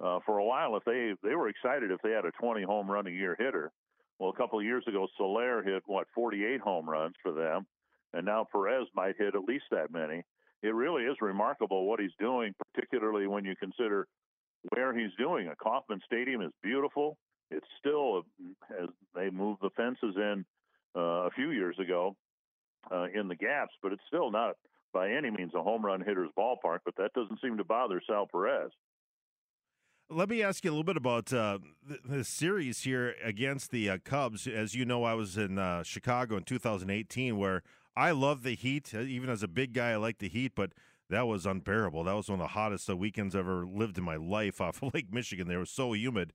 uh, 0.00 0.20
for 0.24 0.38
a 0.38 0.44
while, 0.44 0.76
if 0.76 0.84
they 0.84 1.14
they 1.28 1.34
were 1.34 1.48
excited 1.48 1.90
if 1.90 2.00
they 2.02 2.12
had 2.12 2.26
a 2.26 2.30
20 2.40 2.62
home 2.62 2.88
run 2.88 3.08
a 3.08 3.10
year 3.10 3.34
hitter. 3.40 3.72
Well, 4.20 4.30
a 4.30 4.36
couple 4.36 4.60
of 4.60 4.64
years 4.64 4.84
ago, 4.86 5.08
Soler 5.18 5.64
hit 5.64 5.82
what 5.86 6.06
48 6.14 6.60
home 6.60 6.88
runs 6.88 7.16
for 7.24 7.32
them, 7.32 7.66
and 8.12 8.24
now 8.24 8.46
Perez 8.52 8.86
might 8.94 9.16
hit 9.18 9.34
at 9.34 9.42
least 9.42 9.64
that 9.72 9.90
many 9.90 10.22
it 10.62 10.74
really 10.74 11.04
is 11.04 11.16
remarkable 11.20 11.86
what 11.86 12.00
he's 12.00 12.14
doing, 12.18 12.54
particularly 12.74 13.26
when 13.26 13.44
you 13.44 13.54
consider 13.56 14.06
where 14.70 14.96
he's 14.96 15.10
doing 15.18 15.46
it. 15.46 15.58
Kauffman 15.58 16.00
Stadium 16.06 16.40
is 16.40 16.52
beautiful. 16.62 17.16
It's 17.50 17.66
still, 17.78 18.22
as 18.80 18.88
they 19.14 19.28
moved 19.30 19.60
the 19.62 19.70
fences 19.76 20.14
in 20.16 20.44
uh, 20.96 21.26
a 21.26 21.30
few 21.30 21.50
years 21.50 21.76
ago 21.78 22.16
uh, 22.90 23.06
in 23.14 23.28
the 23.28 23.36
gaps, 23.36 23.74
but 23.82 23.92
it's 23.92 24.02
still 24.06 24.30
not 24.30 24.56
by 24.92 25.10
any 25.10 25.30
means 25.30 25.52
a 25.54 25.62
home 25.62 25.84
run 25.84 26.00
hitter's 26.00 26.30
ballpark. 26.38 26.78
But 26.84 26.96
that 26.96 27.12
doesn't 27.14 27.40
seem 27.40 27.56
to 27.58 27.64
bother 27.64 28.00
Sal 28.06 28.26
Perez. 28.30 28.70
Let 30.10 30.28
me 30.28 30.42
ask 30.42 30.62
you 30.64 30.70
a 30.70 30.72
little 30.72 30.84
bit 30.84 30.98
about 30.98 31.32
uh, 31.32 31.58
the, 32.04 32.22
series 32.22 32.80
here 32.80 33.14
against 33.24 33.70
the 33.70 33.88
uh, 33.88 33.98
Cubs. 34.04 34.46
As 34.46 34.74
you 34.74 34.84
know, 34.84 35.04
I 35.04 35.14
was 35.14 35.38
in 35.38 35.58
uh, 35.58 35.82
Chicago 35.84 36.36
in 36.36 36.42
2018, 36.42 37.38
where 37.38 37.62
I 37.96 38.10
love 38.12 38.42
the 38.42 38.54
heat. 38.54 38.92
Uh, 38.94 39.00
even 39.00 39.28
as 39.28 39.42
a 39.42 39.48
big 39.48 39.72
guy, 39.72 39.90
I 39.90 39.96
like 39.96 40.18
the 40.18 40.28
heat, 40.28 40.52
but 40.54 40.72
that 41.10 41.26
was 41.26 41.46
unbearable. 41.46 42.04
That 42.04 42.14
was 42.14 42.28
one 42.28 42.40
of 42.40 42.44
the 42.44 42.52
hottest 42.52 42.88
weekends 42.88 43.34
I've 43.34 43.40
ever 43.40 43.66
lived 43.66 43.98
in 43.98 44.04
my 44.04 44.16
life 44.16 44.60
off 44.60 44.82
of 44.82 44.94
Lake 44.94 45.12
Michigan. 45.12 45.48
There 45.48 45.58
was 45.58 45.70
so 45.70 45.92
humid. 45.92 46.32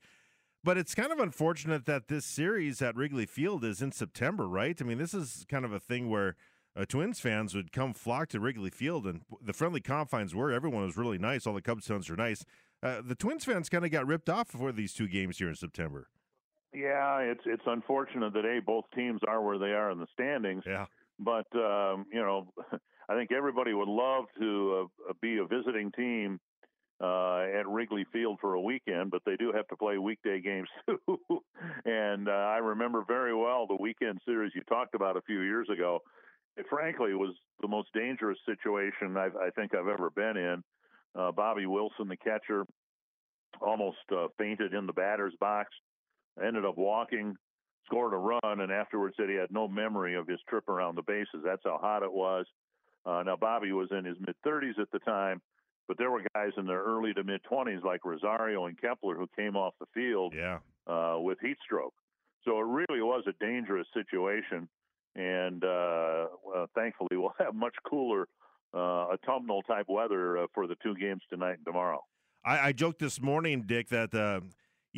But 0.64 0.78
it's 0.78 0.96
kind 0.96 1.12
of 1.12 1.20
unfortunate 1.20 1.86
that 1.86 2.08
this 2.08 2.26
series 2.26 2.82
at 2.82 2.96
Wrigley 2.96 3.26
Field 3.26 3.64
is 3.64 3.82
in 3.82 3.92
September, 3.92 4.48
right? 4.48 4.80
I 4.82 4.86
mean, 4.86 4.98
this 4.98 5.14
is 5.14 5.46
kind 5.48 5.64
of 5.64 5.72
a 5.72 5.80
thing 5.80 6.10
where 6.10 6.36
uh, 6.76 6.86
Twins 6.86 7.20
fans 7.20 7.56
would 7.56 7.72
come 7.72 7.94
flock 7.94 8.30
to 8.30 8.40
Wrigley 8.40 8.70
Field, 8.70 9.08
and 9.08 9.22
the 9.42 9.54
friendly 9.54 9.82
confines 9.82 10.36
were 10.36 10.52
everyone 10.52 10.86
was 10.86 10.98
really 10.98 11.18
nice. 11.18 11.48
All 11.48 11.54
the 11.54 11.62
Cubs 11.62 11.88
fans 11.88 12.10
are 12.10 12.16
nice. 12.16 12.44
Uh, 12.84 13.02
the 13.04 13.16
Twins 13.16 13.46
fans 13.46 13.70
kind 13.70 13.86
of 13.86 13.92
got 13.92 14.06
ripped 14.06 14.30
off 14.30 14.50
for 14.50 14.72
these 14.72 14.94
two 14.94 15.08
games 15.08 15.38
here 15.38 15.50
in 15.50 15.56
September. 15.56 16.10
Yeah, 16.74 17.20
it's 17.20 17.42
it's 17.46 17.64
unfortunate 17.66 18.34
that 18.34 18.46
a 18.46 18.60
both 18.60 18.86
teams 18.94 19.22
are 19.28 19.42
where 19.42 19.58
they 19.58 19.72
are 19.72 19.90
in 19.90 20.00
the 20.00 20.08
standings. 20.14 20.64
Yeah. 20.68 20.86
But 21.20 21.48
um, 21.56 22.06
you 22.12 22.22
know, 22.22 22.48
I 23.10 23.16
think 23.16 23.32
everybody 23.32 23.74
would 23.74 23.88
love 23.88 24.26
to 24.40 24.90
uh, 25.10 25.14
be 25.22 25.38
a 25.38 25.46
visiting 25.46 25.92
team 25.92 26.40
uh, 27.02 27.46
at 27.58 27.68
Wrigley 27.68 28.06
Field 28.12 28.40
for 28.42 28.56
a 28.56 28.62
weekend, 28.62 29.12
but 29.12 29.22
they 29.26 29.36
do 29.36 29.52
have 29.52 29.68
to 29.68 29.76
play 29.76 29.98
weekday 29.98 30.42
games 30.42 30.68
too. 30.88 31.20
and 31.86 32.28
uh, 32.28 32.32
I 32.32 32.58
remember 32.58 33.04
very 33.08 33.36
well 33.36 33.68
the 33.68 33.78
weekend 33.80 34.20
series 34.26 34.52
you 34.56 34.62
talked 34.64 34.96
about 34.96 35.18
a 35.18 35.22
few 35.22 35.42
years 35.42 35.68
ago. 35.72 36.00
It 36.56 36.66
frankly 36.70 37.14
was 37.14 37.36
the 37.62 37.68
most 37.68 37.90
dangerous 37.94 38.40
situation 38.46 39.16
I've, 39.16 39.36
I 39.36 39.52
think 39.52 39.76
I've 39.76 39.88
ever 39.88 40.10
been 40.10 40.38
in. 40.38 40.64
Uh, 41.16 41.32
Bobby 41.32 41.68
Wilson, 41.68 42.08
the 42.08 42.18
catcher, 42.18 42.66
almost 43.62 43.98
uh, 44.12 44.28
fainted 44.38 44.74
in 44.74 44.88
the 44.88 44.94
batter's 44.94 45.34
box. 45.40 45.70
Ended 46.44 46.66
up 46.66 46.78
walking 46.78 47.36
scored 47.88 48.13
a 48.13 48.17
run, 48.17 48.60
and 48.62 48.72
afterwards 48.72 49.15
said 49.17 49.29
he 49.29 49.36
had 49.36 49.51
no 49.51 49.67
memory 49.67 50.15
of 50.15 50.27
his 50.27 50.39
trip 50.48 50.70
around 50.70 50.96
the 50.96 51.01
bases. 51.01 51.41
That's 51.44 51.62
how 51.63 51.79
hot 51.82 52.03
it 52.03 52.12
was. 52.12 52.46
Uh, 53.06 53.24
now 53.25 53.36
Bobby 53.36 53.72
was 53.72 53.88
in 53.91 54.06
his 54.06 54.17
mid 54.20 54.36
30s 54.46 54.79
at 54.79 54.91
the 54.91 55.00
time, 55.00 55.41
but 55.88 55.98
there 55.98 56.12
were 56.12 56.22
guys 56.36 56.51
in 56.58 56.67
their 56.67 56.84
early 56.84 57.13
to 57.13 57.24
mid 57.24 57.41
20s 57.50 57.84
like 57.84 58.06
Rosario 58.06 58.65
and 58.65 58.79
Kepler 58.79 59.15
who 59.15 59.27
came 59.36 59.56
off 59.56 59.74
the 59.79 59.86
field 59.94 60.34
yeah. 60.36 60.60
uh, 60.88 61.17
with 61.20 61.38
heat 61.41 61.58
stroke. 61.63 61.94
So 62.44 62.60
it 62.60 62.65
really 62.65 63.01
was 63.01 63.24
a 63.27 63.44
dangerous 63.44 63.88
situation, 63.94 64.67
and 65.15 65.63
uh, 65.63 66.27
well, 66.44 66.70
thankfully 66.75 67.10
we'll 67.13 67.34
have 67.39 67.56
much 67.56 67.75
cooler 67.89 68.27
uh, 68.74 69.13
autumnal 69.13 69.62
type 69.63 69.86
weather 69.88 70.39
uh, 70.39 70.48
for 70.53 70.67
the 70.67 70.75
two 70.84 70.96
games 70.96 71.22
tonight 71.29 71.56
and 71.56 71.65
tomorrow. 71.65 72.03
I, 72.46 72.67
I 72.67 72.72
joked 72.72 73.00
this 73.00 73.22
morning, 73.22 73.63
Dick, 73.65 73.89
that 73.89 74.13
uh, 74.13 74.41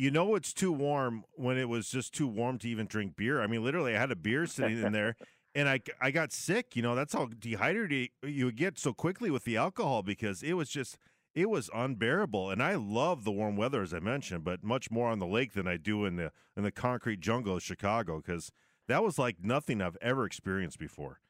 you 0.00 0.10
know 0.10 0.34
it's 0.34 0.54
too 0.54 0.72
warm 0.72 1.24
when 1.32 1.58
it 1.58 1.68
was 1.68 1.90
just 1.90 2.14
too 2.14 2.26
warm 2.26 2.56
to 2.60 2.68
even 2.68 2.86
drink 2.86 3.16
beer. 3.16 3.42
I 3.42 3.46
mean, 3.46 3.62
literally, 3.62 3.94
I 3.94 4.00
had 4.00 4.10
a 4.10 4.16
beer 4.16 4.46
sitting 4.46 4.82
in 4.82 4.92
there, 4.92 5.14
and 5.54 5.68
I 5.68 5.80
I 6.00 6.10
got 6.10 6.32
sick. 6.32 6.74
You 6.74 6.80
know, 6.80 6.94
that's 6.94 7.12
how 7.12 7.26
dehydrated 7.26 8.08
you 8.22 8.50
get 8.50 8.78
so 8.78 8.94
quickly 8.94 9.30
with 9.30 9.44
the 9.44 9.58
alcohol 9.58 10.02
because 10.02 10.42
it 10.42 10.54
was 10.54 10.70
just 10.70 10.96
it 11.34 11.50
was 11.50 11.68
unbearable. 11.74 12.48
And 12.48 12.62
I 12.62 12.76
love 12.76 13.24
the 13.24 13.30
warm 13.30 13.58
weather 13.58 13.82
as 13.82 13.92
I 13.92 13.98
mentioned, 13.98 14.42
but 14.42 14.64
much 14.64 14.90
more 14.90 15.08
on 15.10 15.18
the 15.18 15.26
lake 15.26 15.52
than 15.52 15.68
I 15.68 15.76
do 15.76 16.06
in 16.06 16.16
the 16.16 16.32
in 16.56 16.62
the 16.62 16.72
concrete 16.72 17.20
jungle 17.20 17.56
of 17.56 17.62
Chicago 17.62 18.22
because 18.24 18.50
that 18.88 19.04
was 19.04 19.18
like 19.18 19.36
nothing 19.42 19.82
I've 19.82 19.98
ever 20.00 20.24
experienced 20.24 20.78
before. 20.78 21.20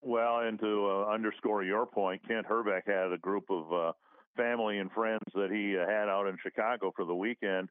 Well, 0.00 0.40
and 0.40 0.58
to 0.60 0.86
uh, 0.86 1.12
underscore 1.12 1.62
your 1.62 1.84
point, 1.84 2.26
Kent 2.26 2.46
Hrbek 2.46 2.86
had 2.86 3.12
a 3.12 3.18
group 3.18 3.44
of 3.50 3.70
uh, 3.70 3.92
family 4.34 4.78
and 4.78 4.90
friends 4.92 5.24
that 5.34 5.50
he 5.50 5.76
uh, 5.76 5.86
had 5.86 6.08
out 6.08 6.26
in 6.26 6.38
Chicago 6.42 6.90
for 6.96 7.04
the 7.04 7.14
weekend. 7.14 7.68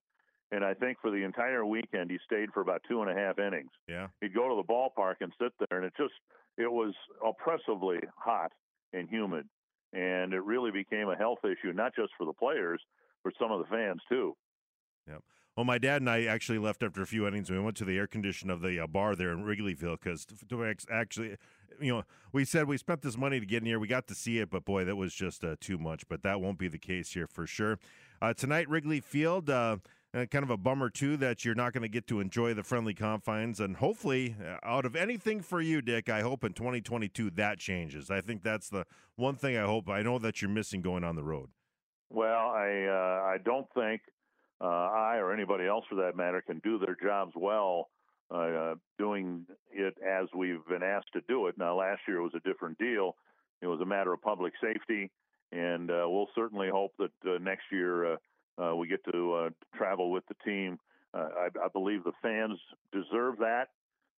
And 0.53 0.63
I 0.63 0.75
think 0.75 0.99
for 1.01 1.09
the 1.09 1.23
entire 1.23 1.65
weekend, 1.65 2.11
he 2.11 2.19
stayed 2.23 2.51
for 2.53 2.61
about 2.61 2.83
two 2.87 3.01
and 3.01 3.09
a 3.09 3.13
half 3.15 3.39
innings. 3.39 3.71
Yeah. 3.89 4.07
He'd 4.21 4.35
go 4.35 4.49
to 4.49 4.55
the 4.55 4.71
ballpark 4.71 5.15
and 5.21 5.33
sit 5.41 5.51
there, 5.57 5.79
and 5.79 5.85
it 5.87 5.93
just 5.97 6.13
it 6.59 6.71
was 6.71 6.93
oppressively 7.25 7.97
hot 8.15 8.51
and 8.93 9.09
humid, 9.09 9.47
and 9.93 10.31
it 10.31 10.43
really 10.43 10.69
became 10.69 11.09
a 11.09 11.15
health 11.15 11.39
issue, 11.43 11.73
not 11.73 11.95
just 11.95 12.11
for 12.19 12.27
the 12.27 12.33
players, 12.33 12.79
but 13.23 13.33
some 13.41 13.51
of 13.51 13.59
the 13.59 13.65
fans 13.65 13.99
too. 14.07 14.35
Yep. 15.07 15.23
Well, 15.57 15.65
my 15.65 15.79
dad 15.79 16.03
and 16.03 16.09
I 16.09 16.25
actually 16.25 16.59
left 16.59 16.83
after 16.83 17.01
a 17.01 17.07
few 17.07 17.27
innings. 17.27 17.49
We 17.49 17.59
went 17.59 17.75
to 17.77 17.85
the 17.85 17.97
air 17.97 18.07
condition 18.07 18.51
of 18.51 18.61
the 18.61 18.79
uh, 18.79 18.85
bar 18.85 19.15
there 19.15 19.31
in 19.31 19.43
Wrigleyville 19.43 19.99
because 19.99 20.27
actually, 20.91 21.37
you 21.79 21.95
know, 21.95 22.03
we 22.31 22.45
said 22.45 22.67
we 22.67 22.77
spent 22.77 23.01
this 23.01 23.17
money 23.17 23.39
to 23.39 23.45
get 23.47 23.63
in 23.63 23.65
here. 23.65 23.79
We 23.79 23.87
got 23.87 24.05
to 24.07 24.15
see 24.15 24.37
it, 24.37 24.51
but 24.51 24.65
boy, 24.65 24.85
that 24.85 24.97
was 24.97 25.15
just 25.15 25.43
uh, 25.43 25.55
too 25.59 25.79
much. 25.79 26.07
But 26.07 26.21
that 26.21 26.41
won't 26.41 26.59
be 26.59 26.67
the 26.67 26.77
case 26.77 27.13
here 27.13 27.25
for 27.25 27.47
sure. 27.47 27.79
Uh, 28.21 28.35
tonight, 28.35 28.69
Wrigley 28.69 28.99
Field. 28.99 29.49
Uh, 30.15 30.27
kind 30.27 30.43
of 30.43 30.51
a 30.51 30.57
bummer 30.57 30.91
too 30.91 31.17
that 31.17 31.43
you're 31.43 31.55
not 31.55 31.73
going 31.73 31.81
to 31.81 31.89
get 31.89 32.05
to 32.05 32.19
enjoy 32.19 32.53
the 32.53 32.61
friendly 32.61 32.93
confines 32.93 33.59
and 33.59 33.77
hopefully 33.77 34.35
uh, 34.39 34.57
out 34.61 34.85
of 34.85 34.95
anything 34.95 35.41
for 35.41 35.59
you 35.59 35.81
dick 35.81 36.07
i 36.07 36.21
hope 36.21 36.43
in 36.43 36.53
2022 36.53 37.31
that 37.31 37.57
changes 37.57 38.11
i 38.11 38.21
think 38.21 38.43
that's 38.43 38.69
the 38.69 38.85
one 39.15 39.33
thing 39.33 39.57
i 39.57 39.63
hope 39.63 39.89
i 39.89 40.03
know 40.03 40.19
that 40.19 40.39
you're 40.39 40.51
missing 40.51 40.83
going 40.83 41.03
on 41.03 41.15
the 41.15 41.23
road 41.23 41.49
well 42.11 42.51
i 42.51 42.85
uh, 42.85 43.25
i 43.25 43.37
don't 43.43 43.65
think 43.73 44.01
uh, 44.61 44.67
I 44.67 45.17
or 45.17 45.33
anybody 45.33 45.65
else 45.65 45.83
for 45.89 45.95
that 45.95 46.15
matter 46.15 46.41
can 46.41 46.59
do 46.59 46.79
their 46.79 46.95
jobs 47.01 47.33
well 47.35 47.89
uh, 48.31 48.75
doing 48.97 49.45
it 49.71 49.95
as 50.01 50.27
we've 50.35 50.65
been 50.69 50.83
asked 50.83 51.11
to 51.13 51.21
do 51.27 51.47
it. 51.47 51.57
Now, 51.57 51.77
last 51.77 52.01
year 52.07 52.21
was 52.21 52.31
a 52.35 52.47
different 52.47 52.77
deal. 52.77 53.15
It 53.61 53.67
was 53.67 53.81
a 53.81 53.85
matter 53.85 54.13
of 54.13 54.21
public 54.21 54.53
safety, 54.61 55.11
and 55.51 55.91
uh, 55.91 56.05
we'll 56.07 56.29
certainly 56.33 56.69
hope 56.69 56.91
that 56.97 57.11
uh, 57.27 57.37
next 57.39 57.63
year 57.71 58.17
uh, 58.57 58.71
uh, 58.71 58.75
we 58.75 58.87
get 58.87 59.03
to 59.11 59.49
travel 59.75 60.11
with 60.11 60.23
the 60.27 60.35
team. 60.45 60.77
I, 61.13 61.49
I 61.63 61.67
believe 61.71 62.03
the 62.03 62.11
fans 62.21 62.59
deserve 62.91 63.37
that. 63.39 63.67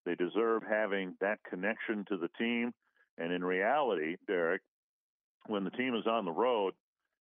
They 0.06 0.16
deserve 0.16 0.64
having 0.70 1.16
that 1.20 1.40
connection 1.50 2.06
to 2.10 2.18
the 2.18 2.30
team. 2.38 2.74
And 3.18 3.32
in 3.32 3.44
reality, 3.44 4.18
Derek, 4.28 4.62
when 5.48 5.64
the 5.64 5.72
team 5.72 5.96
is 5.96 6.06
on 6.08 6.26
the 6.26 6.32
road, 6.32 6.74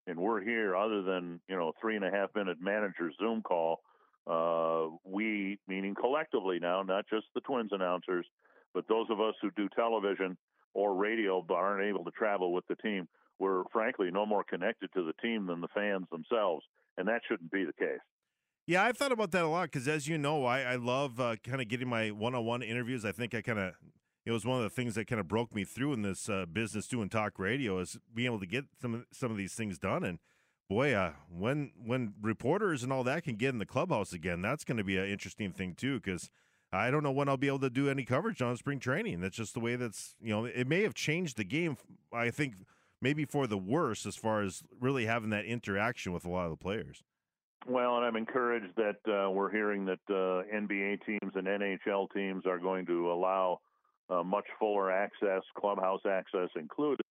and 0.07 0.19
we're 0.19 0.41
here 0.41 0.77
other 0.77 1.03
than 1.03 1.41
you 1.49 1.57
know 1.57 1.73
three 1.81 1.97
and 1.97 2.05
a 2.05 2.11
half 2.11 2.31
minute 2.35 2.59
manager 2.61 3.11
zoom 3.19 3.43
call 3.43 3.81
uh, 4.27 4.87
we 5.05 5.59
meaning 5.69 5.95
collectively 5.95 6.59
now 6.61 6.83
not 6.83 7.05
just 7.09 7.27
the 7.35 7.41
twins 7.41 7.71
announcers 7.73 8.27
but 8.73 8.87
those 8.89 9.07
of 9.11 9.21
us 9.21 9.35
who 9.41 9.51
do 9.57 9.69
television 9.75 10.37
or 10.75 10.95
radio 10.95 11.43
but 11.47 11.55
aren't 11.55 11.85
able 11.85 12.05
to 12.05 12.11
travel 12.11 12.53
with 12.53 12.67
the 12.69 12.77
team 12.77 13.09
we're 13.39 13.65
frankly 13.73 14.11
no 14.11 14.27
more 14.27 14.45
connected 14.45 14.91
to 14.95 15.05
the 15.05 15.15
team 15.23 15.47
than 15.47 15.61
the 15.61 15.69
fans 15.75 16.07
themselves 16.11 16.65
and 16.97 17.09
that 17.09 17.23
shouldn't 17.29 17.51
be 17.51 17.65
the 17.65 17.73
case. 17.73 18.01
Yeah, 18.67 18.83
I've 18.83 18.97
thought 18.97 19.13
about 19.13 19.31
that 19.33 19.45
a 19.45 19.49
lot 19.49 19.65
because, 19.65 19.89
as 19.89 20.09
you 20.09 20.17
know, 20.17 20.45
I, 20.45 20.61
I 20.61 20.77
love 20.77 21.21
uh, 21.21 21.37
kind 21.45 21.61
of 21.61 21.69
getting 21.69 21.89
my 21.89 22.11
one 22.11 22.35
on 22.35 22.45
one 22.45 22.63
interviews. 22.63 23.05
I 23.05 23.13
think 23.13 23.35
I 23.35 23.43
kind 23.43 23.59
of 23.59 23.75
it 24.25 24.31
was 24.31 24.47
one 24.47 24.57
of 24.57 24.63
the 24.63 24.71
things 24.71 24.95
that 24.95 25.07
kind 25.07 25.21
of 25.21 25.29
broke 25.29 25.55
me 25.55 25.65
through 25.65 25.93
in 25.93 26.03
this 26.03 26.31
uh, 26.31 26.47
business 26.51 26.87
doing 26.89 27.11
talk 27.11 27.39
radio 27.39 27.79
is 27.79 27.99
being 28.15 28.27
able 28.27 28.41
to 28.41 28.47
get 28.47 28.65
some 28.81 28.95
of, 28.95 29.05
some 29.13 29.31
of 29.31 29.37
these 29.37 29.53
things 29.53 29.79
done. 29.79 30.03
And 30.03 30.19
boy 30.69 30.93
uh, 30.93 31.13
when 31.31 31.73
when 31.85 32.15
reporters 32.21 32.83
and 32.83 32.93
all 32.93 33.05
that 33.05 33.25
can 33.25 33.37
get 33.37 33.51
in 33.51 33.59
the 33.59 33.67
clubhouse 33.67 34.13
again 34.13 34.41
that's 34.41 34.65
going 34.65 34.79
to 34.79 34.85
be 34.85 34.97
an 34.97 35.07
interesting 35.07 35.53
thing 35.53 35.75
too 35.75 36.01
because 36.01 36.31
i 36.73 36.91
don't 36.91 37.03
know 37.03 37.13
when 37.13 37.29
i'll 37.29 37.37
be 37.37 37.47
able 37.47 37.59
to 37.59 37.71
do 37.71 37.89
any 37.89 38.05
coverage 38.05 38.41
on 38.41 38.57
spring 38.57 38.79
training. 38.79 39.21
That's 39.21 39.37
just 39.37 39.55
the 39.55 39.61
way 39.61 39.77
that's 39.77 40.15
you 40.21 40.31
know 40.31 40.45
it 40.45 40.67
may 40.67 40.83
have 40.83 40.95
changed 40.95 41.37
the 41.37 41.45
game 41.45 41.77
i 42.13 42.31
think 42.31 42.55
maybe 43.05 43.25
for 43.25 43.47
the 43.47 43.59
worse 43.59 44.05
as 44.07 44.17
far 44.17 44.43
as 44.43 44.65
really 44.81 45.07
having 45.07 45.31
that 45.31 45.45
interaction 45.45 46.13
with 46.13 46.25
a 46.25 46.29
lot 46.29 46.45
of 46.47 46.51
the 46.51 46.57
players 46.57 47.05
well, 47.67 47.97
and 47.97 48.05
I'm 48.05 48.17
encouraged 48.17 48.77
that 48.77 48.99
uh, 49.09 49.31
we're 49.31 49.51
hearing 49.51 49.87
that 49.87 50.01
uh, 50.11 50.43
NBA 50.55 51.05
teams 51.07 51.33
and 51.35 51.47
NHL 51.47 52.09
teams 52.13 52.45
are 52.47 52.59
going 52.59 52.87
to 52.87 53.11
allow 53.11 53.61
uh, 54.11 54.23
much 54.23 54.45
fuller 54.59 54.91
access, 54.91 55.43
clubhouse 55.59 56.03
access 56.07 56.49
included, 56.57 57.07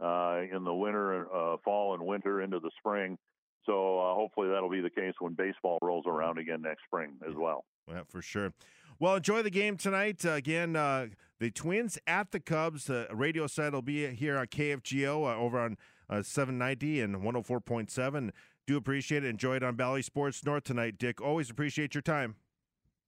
uh, 0.00 0.40
in 0.50 0.64
the 0.64 0.72
winter, 0.72 1.26
uh, 1.32 1.56
fall, 1.64 1.94
and 1.94 2.04
winter 2.04 2.40
into 2.40 2.58
the 2.58 2.70
spring. 2.78 3.18
So 3.66 3.98
uh, 3.98 4.14
hopefully 4.14 4.48
that'll 4.48 4.70
be 4.70 4.80
the 4.80 4.90
case 4.90 5.14
when 5.20 5.34
baseball 5.34 5.78
rolls 5.82 6.04
around 6.06 6.38
again 6.38 6.62
next 6.62 6.82
spring 6.86 7.12
as 7.28 7.34
well. 7.36 7.64
Yeah, 7.88 8.02
for 8.08 8.22
sure. 8.22 8.52
Well, 8.98 9.16
enjoy 9.16 9.42
the 9.42 9.50
game 9.50 9.76
tonight. 9.76 10.24
Uh, 10.24 10.30
again, 10.30 10.74
uh, 10.74 11.08
the 11.42 11.50
Twins 11.50 11.98
at 12.06 12.30
the 12.30 12.38
Cubs. 12.38 12.84
The 12.84 13.08
radio 13.10 13.48
side 13.48 13.72
will 13.72 13.82
be 13.82 14.06
here 14.14 14.38
on 14.38 14.46
KFGO 14.46 15.36
over 15.36 15.58
on 15.58 15.76
790 16.08 17.00
and 17.00 17.16
104.7. 17.16 18.30
Do 18.68 18.76
appreciate 18.76 19.24
it. 19.24 19.28
Enjoy 19.28 19.56
it 19.56 19.64
on 19.64 19.74
Bally 19.74 20.02
Sports 20.02 20.44
North 20.44 20.62
tonight, 20.62 20.98
Dick. 20.98 21.20
Always 21.20 21.50
appreciate 21.50 21.96
your 21.96 22.02
time. 22.02 22.36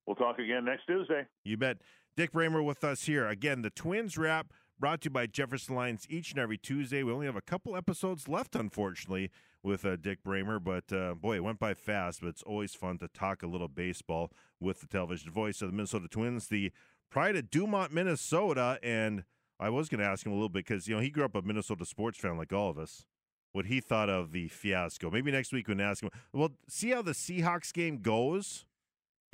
We'll 0.05 0.17
talk 0.17 0.37
again 0.37 0.65
next 0.65 0.85
Tuesday. 0.85 1.25
You 1.45 1.55
bet. 1.55 1.77
Dick 2.17 2.33
Bremer 2.33 2.61
with 2.61 2.83
us 2.83 3.03
here. 3.03 3.25
Again, 3.25 3.61
the 3.61 3.69
Twins 3.69 4.17
Wrap 4.17 4.51
brought 4.77 5.01
to 5.01 5.05
you 5.05 5.11
by 5.11 5.27
Jefferson 5.27 5.73
Lines 5.73 6.05
each 6.09 6.31
and 6.31 6.39
every 6.39 6.57
Tuesday. 6.57 7.03
We 7.03 7.13
only 7.13 7.25
have 7.27 7.37
a 7.37 7.41
couple 7.41 7.77
episodes 7.77 8.27
left, 8.27 8.53
unfortunately, 8.55 9.31
with 9.63 9.85
uh, 9.85 9.95
Dick 9.95 10.23
Bremer, 10.23 10.59
but 10.59 10.91
uh, 10.91 11.15
boy, 11.15 11.37
it 11.37 11.43
went 11.43 11.59
by 11.59 11.73
fast. 11.73 12.19
But 12.21 12.27
it's 12.27 12.43
always 12.43 12.75
fun 12.75 12.97
to 12.99 13.07
talk 13.07 13.43
a 13.43 13.47
little 13.47 13.69
baseball 13.69 14.31
with 14.59 14.81
the 14.81 14.87
television 14.87 15.31
voice 15.31 15.61
of 15.61 15.69
the 15.69 15.75
Minnesota 15.75 16.07
Twins, 16.09 16.47
the 16.47 16.71
pride 17.09 17.33
to 17.33 17.41
Dumont, 17.41 17.93
Minnesota. 17.93 18.79
And 18.83 19.23
I 19.59 19.69
was 19.69 19.89
going 19.89 19.99
to 19.99 20.05
ask 20.05 20.25
him 20.25 20.31
a 20.31 20.35
little 20.35 20.49
bit 20.49 20.65
because, 20.65 20.87
you 20.87 20.95
know, 20.95 21.01
he 21.01 21.09
grew 21.09 21.25
up 21.25 21.35
a 21.35 21.41
Minnesota 21.41 21.85
sports 21.85 22.17
fan 22.17 22.37
like 22.37 22.53
all 22.53 22.69
of 22.69 22.77
us. 22.77 23.05
What 23.51 23.67
he 23.67 23.79
thought 23.79 24.09
of 24.09 24.33
the 24.33 24.49
fiasco. 24.49 25.09
Maybe 25.09 25.31
next 25.31 25.53
week 25.53 25.69
we 25.69 25.75
can 25.75 25.81
ask 25.81 26.03
him. 26.03 26.09
Well, 26.33 26.51
see 26.67 26.89
how 26.89 27.01
the 27.01 27.13
Seahawks 27.13 27.71
game 27.71 28.01
goes 28.01 28.65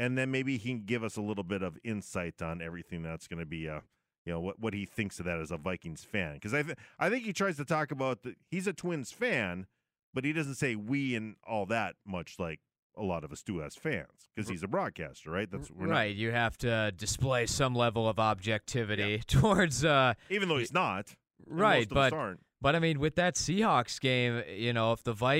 and 0.02 0.18
then 0.18 0.32
maybe 0.32 0.58
he 0.58 0.70
can 0.70 0.84
give 0.84 1.04
us 1.04 1.16
a 1.16 1.22
little 1.22 1.44
bit 1.44 1.62
of 1.62 1.78
insight 1.84 2.42
on 2.42 2.60
everything 2.60 3.04
that's 3.04 3.28
going 3.28 3.40
to 3.40 3.46
be 3.46 3.70
uh 3.70 3.82
you 4.26 4.34
know 4.34 4.40
what 4.40 4.60
what 4.60 4.74
he 4.74 4.86
thinks 4.86 5.20
of 5.20 5.26
that 5.26 5.40
as 5.40 5.52
a 5.52 5.58
Vikings 5.58 6.04
fan 6.04 6.34
because 6.34 6.54
I 6.54 6.64
th- 6.64 6.78
I 7.00 7.10
think 7.10 7.24
he 7.26 7.34
tries 7.34 7.58
to 7.58 7.66
talk 7.66 7.92
about 7.92 8.24
the, 8.24 8.36
he's 8.50 8.68
a 8.68 8.74
Twins 8.74 9.12
fan, 9.12 9.68
but 10.14 10.26
he 10.26 10.34
doesn't 10.34 10.56
say 10.56 10.76
we 10.76 11.16
and 11.16 11.36
all 11.48 11.66
that 11.68 11.96
much 12.06 12.38
like 12.40 12.60
a 12.98 13.04
lot 13.04 13.24
of 13.24 13.32
us 13.32 13.42
do 13.42 13.62
as 13.62 13.76
fans 13.76 14.30
because 14.36 14.50
he's 14.50 14.64
a 14.64 14.68
broadcaster, 14.68 15.32
right? 15.32 15.50
That's 15.50 15.72
right. 15.72 15.90
Not, 15.90 16.16
you 16.16 16.32
have 16.32 16.58
to 16.60 16.92
display 16.96 17.46
some 17.46 17.76
level 17.76 18.08
of 18.08 18.20
objectivity 18.20 19.04
yeah. 19.04 19.18
towards, 19.28 19.86
uh, 19.86 20.14
even 20.30 20.50
though 20.50 20.58
he's 20.58 20.74
not, 20.74 21.16
right? 21.48 21.88
but 21.90 22.14
but 22.62 22.76
I 22.76 22.80
mean, 22.80 23.00
with 23.00 23.16
that 23.16 23.36
Seahawks 23.36 24.00
game, 24.00 24.44
you 24.56 24.72
know, 24.72 24.92
if 24.92 25.04
the 25.04 25.14
Vikings 25.14 25.40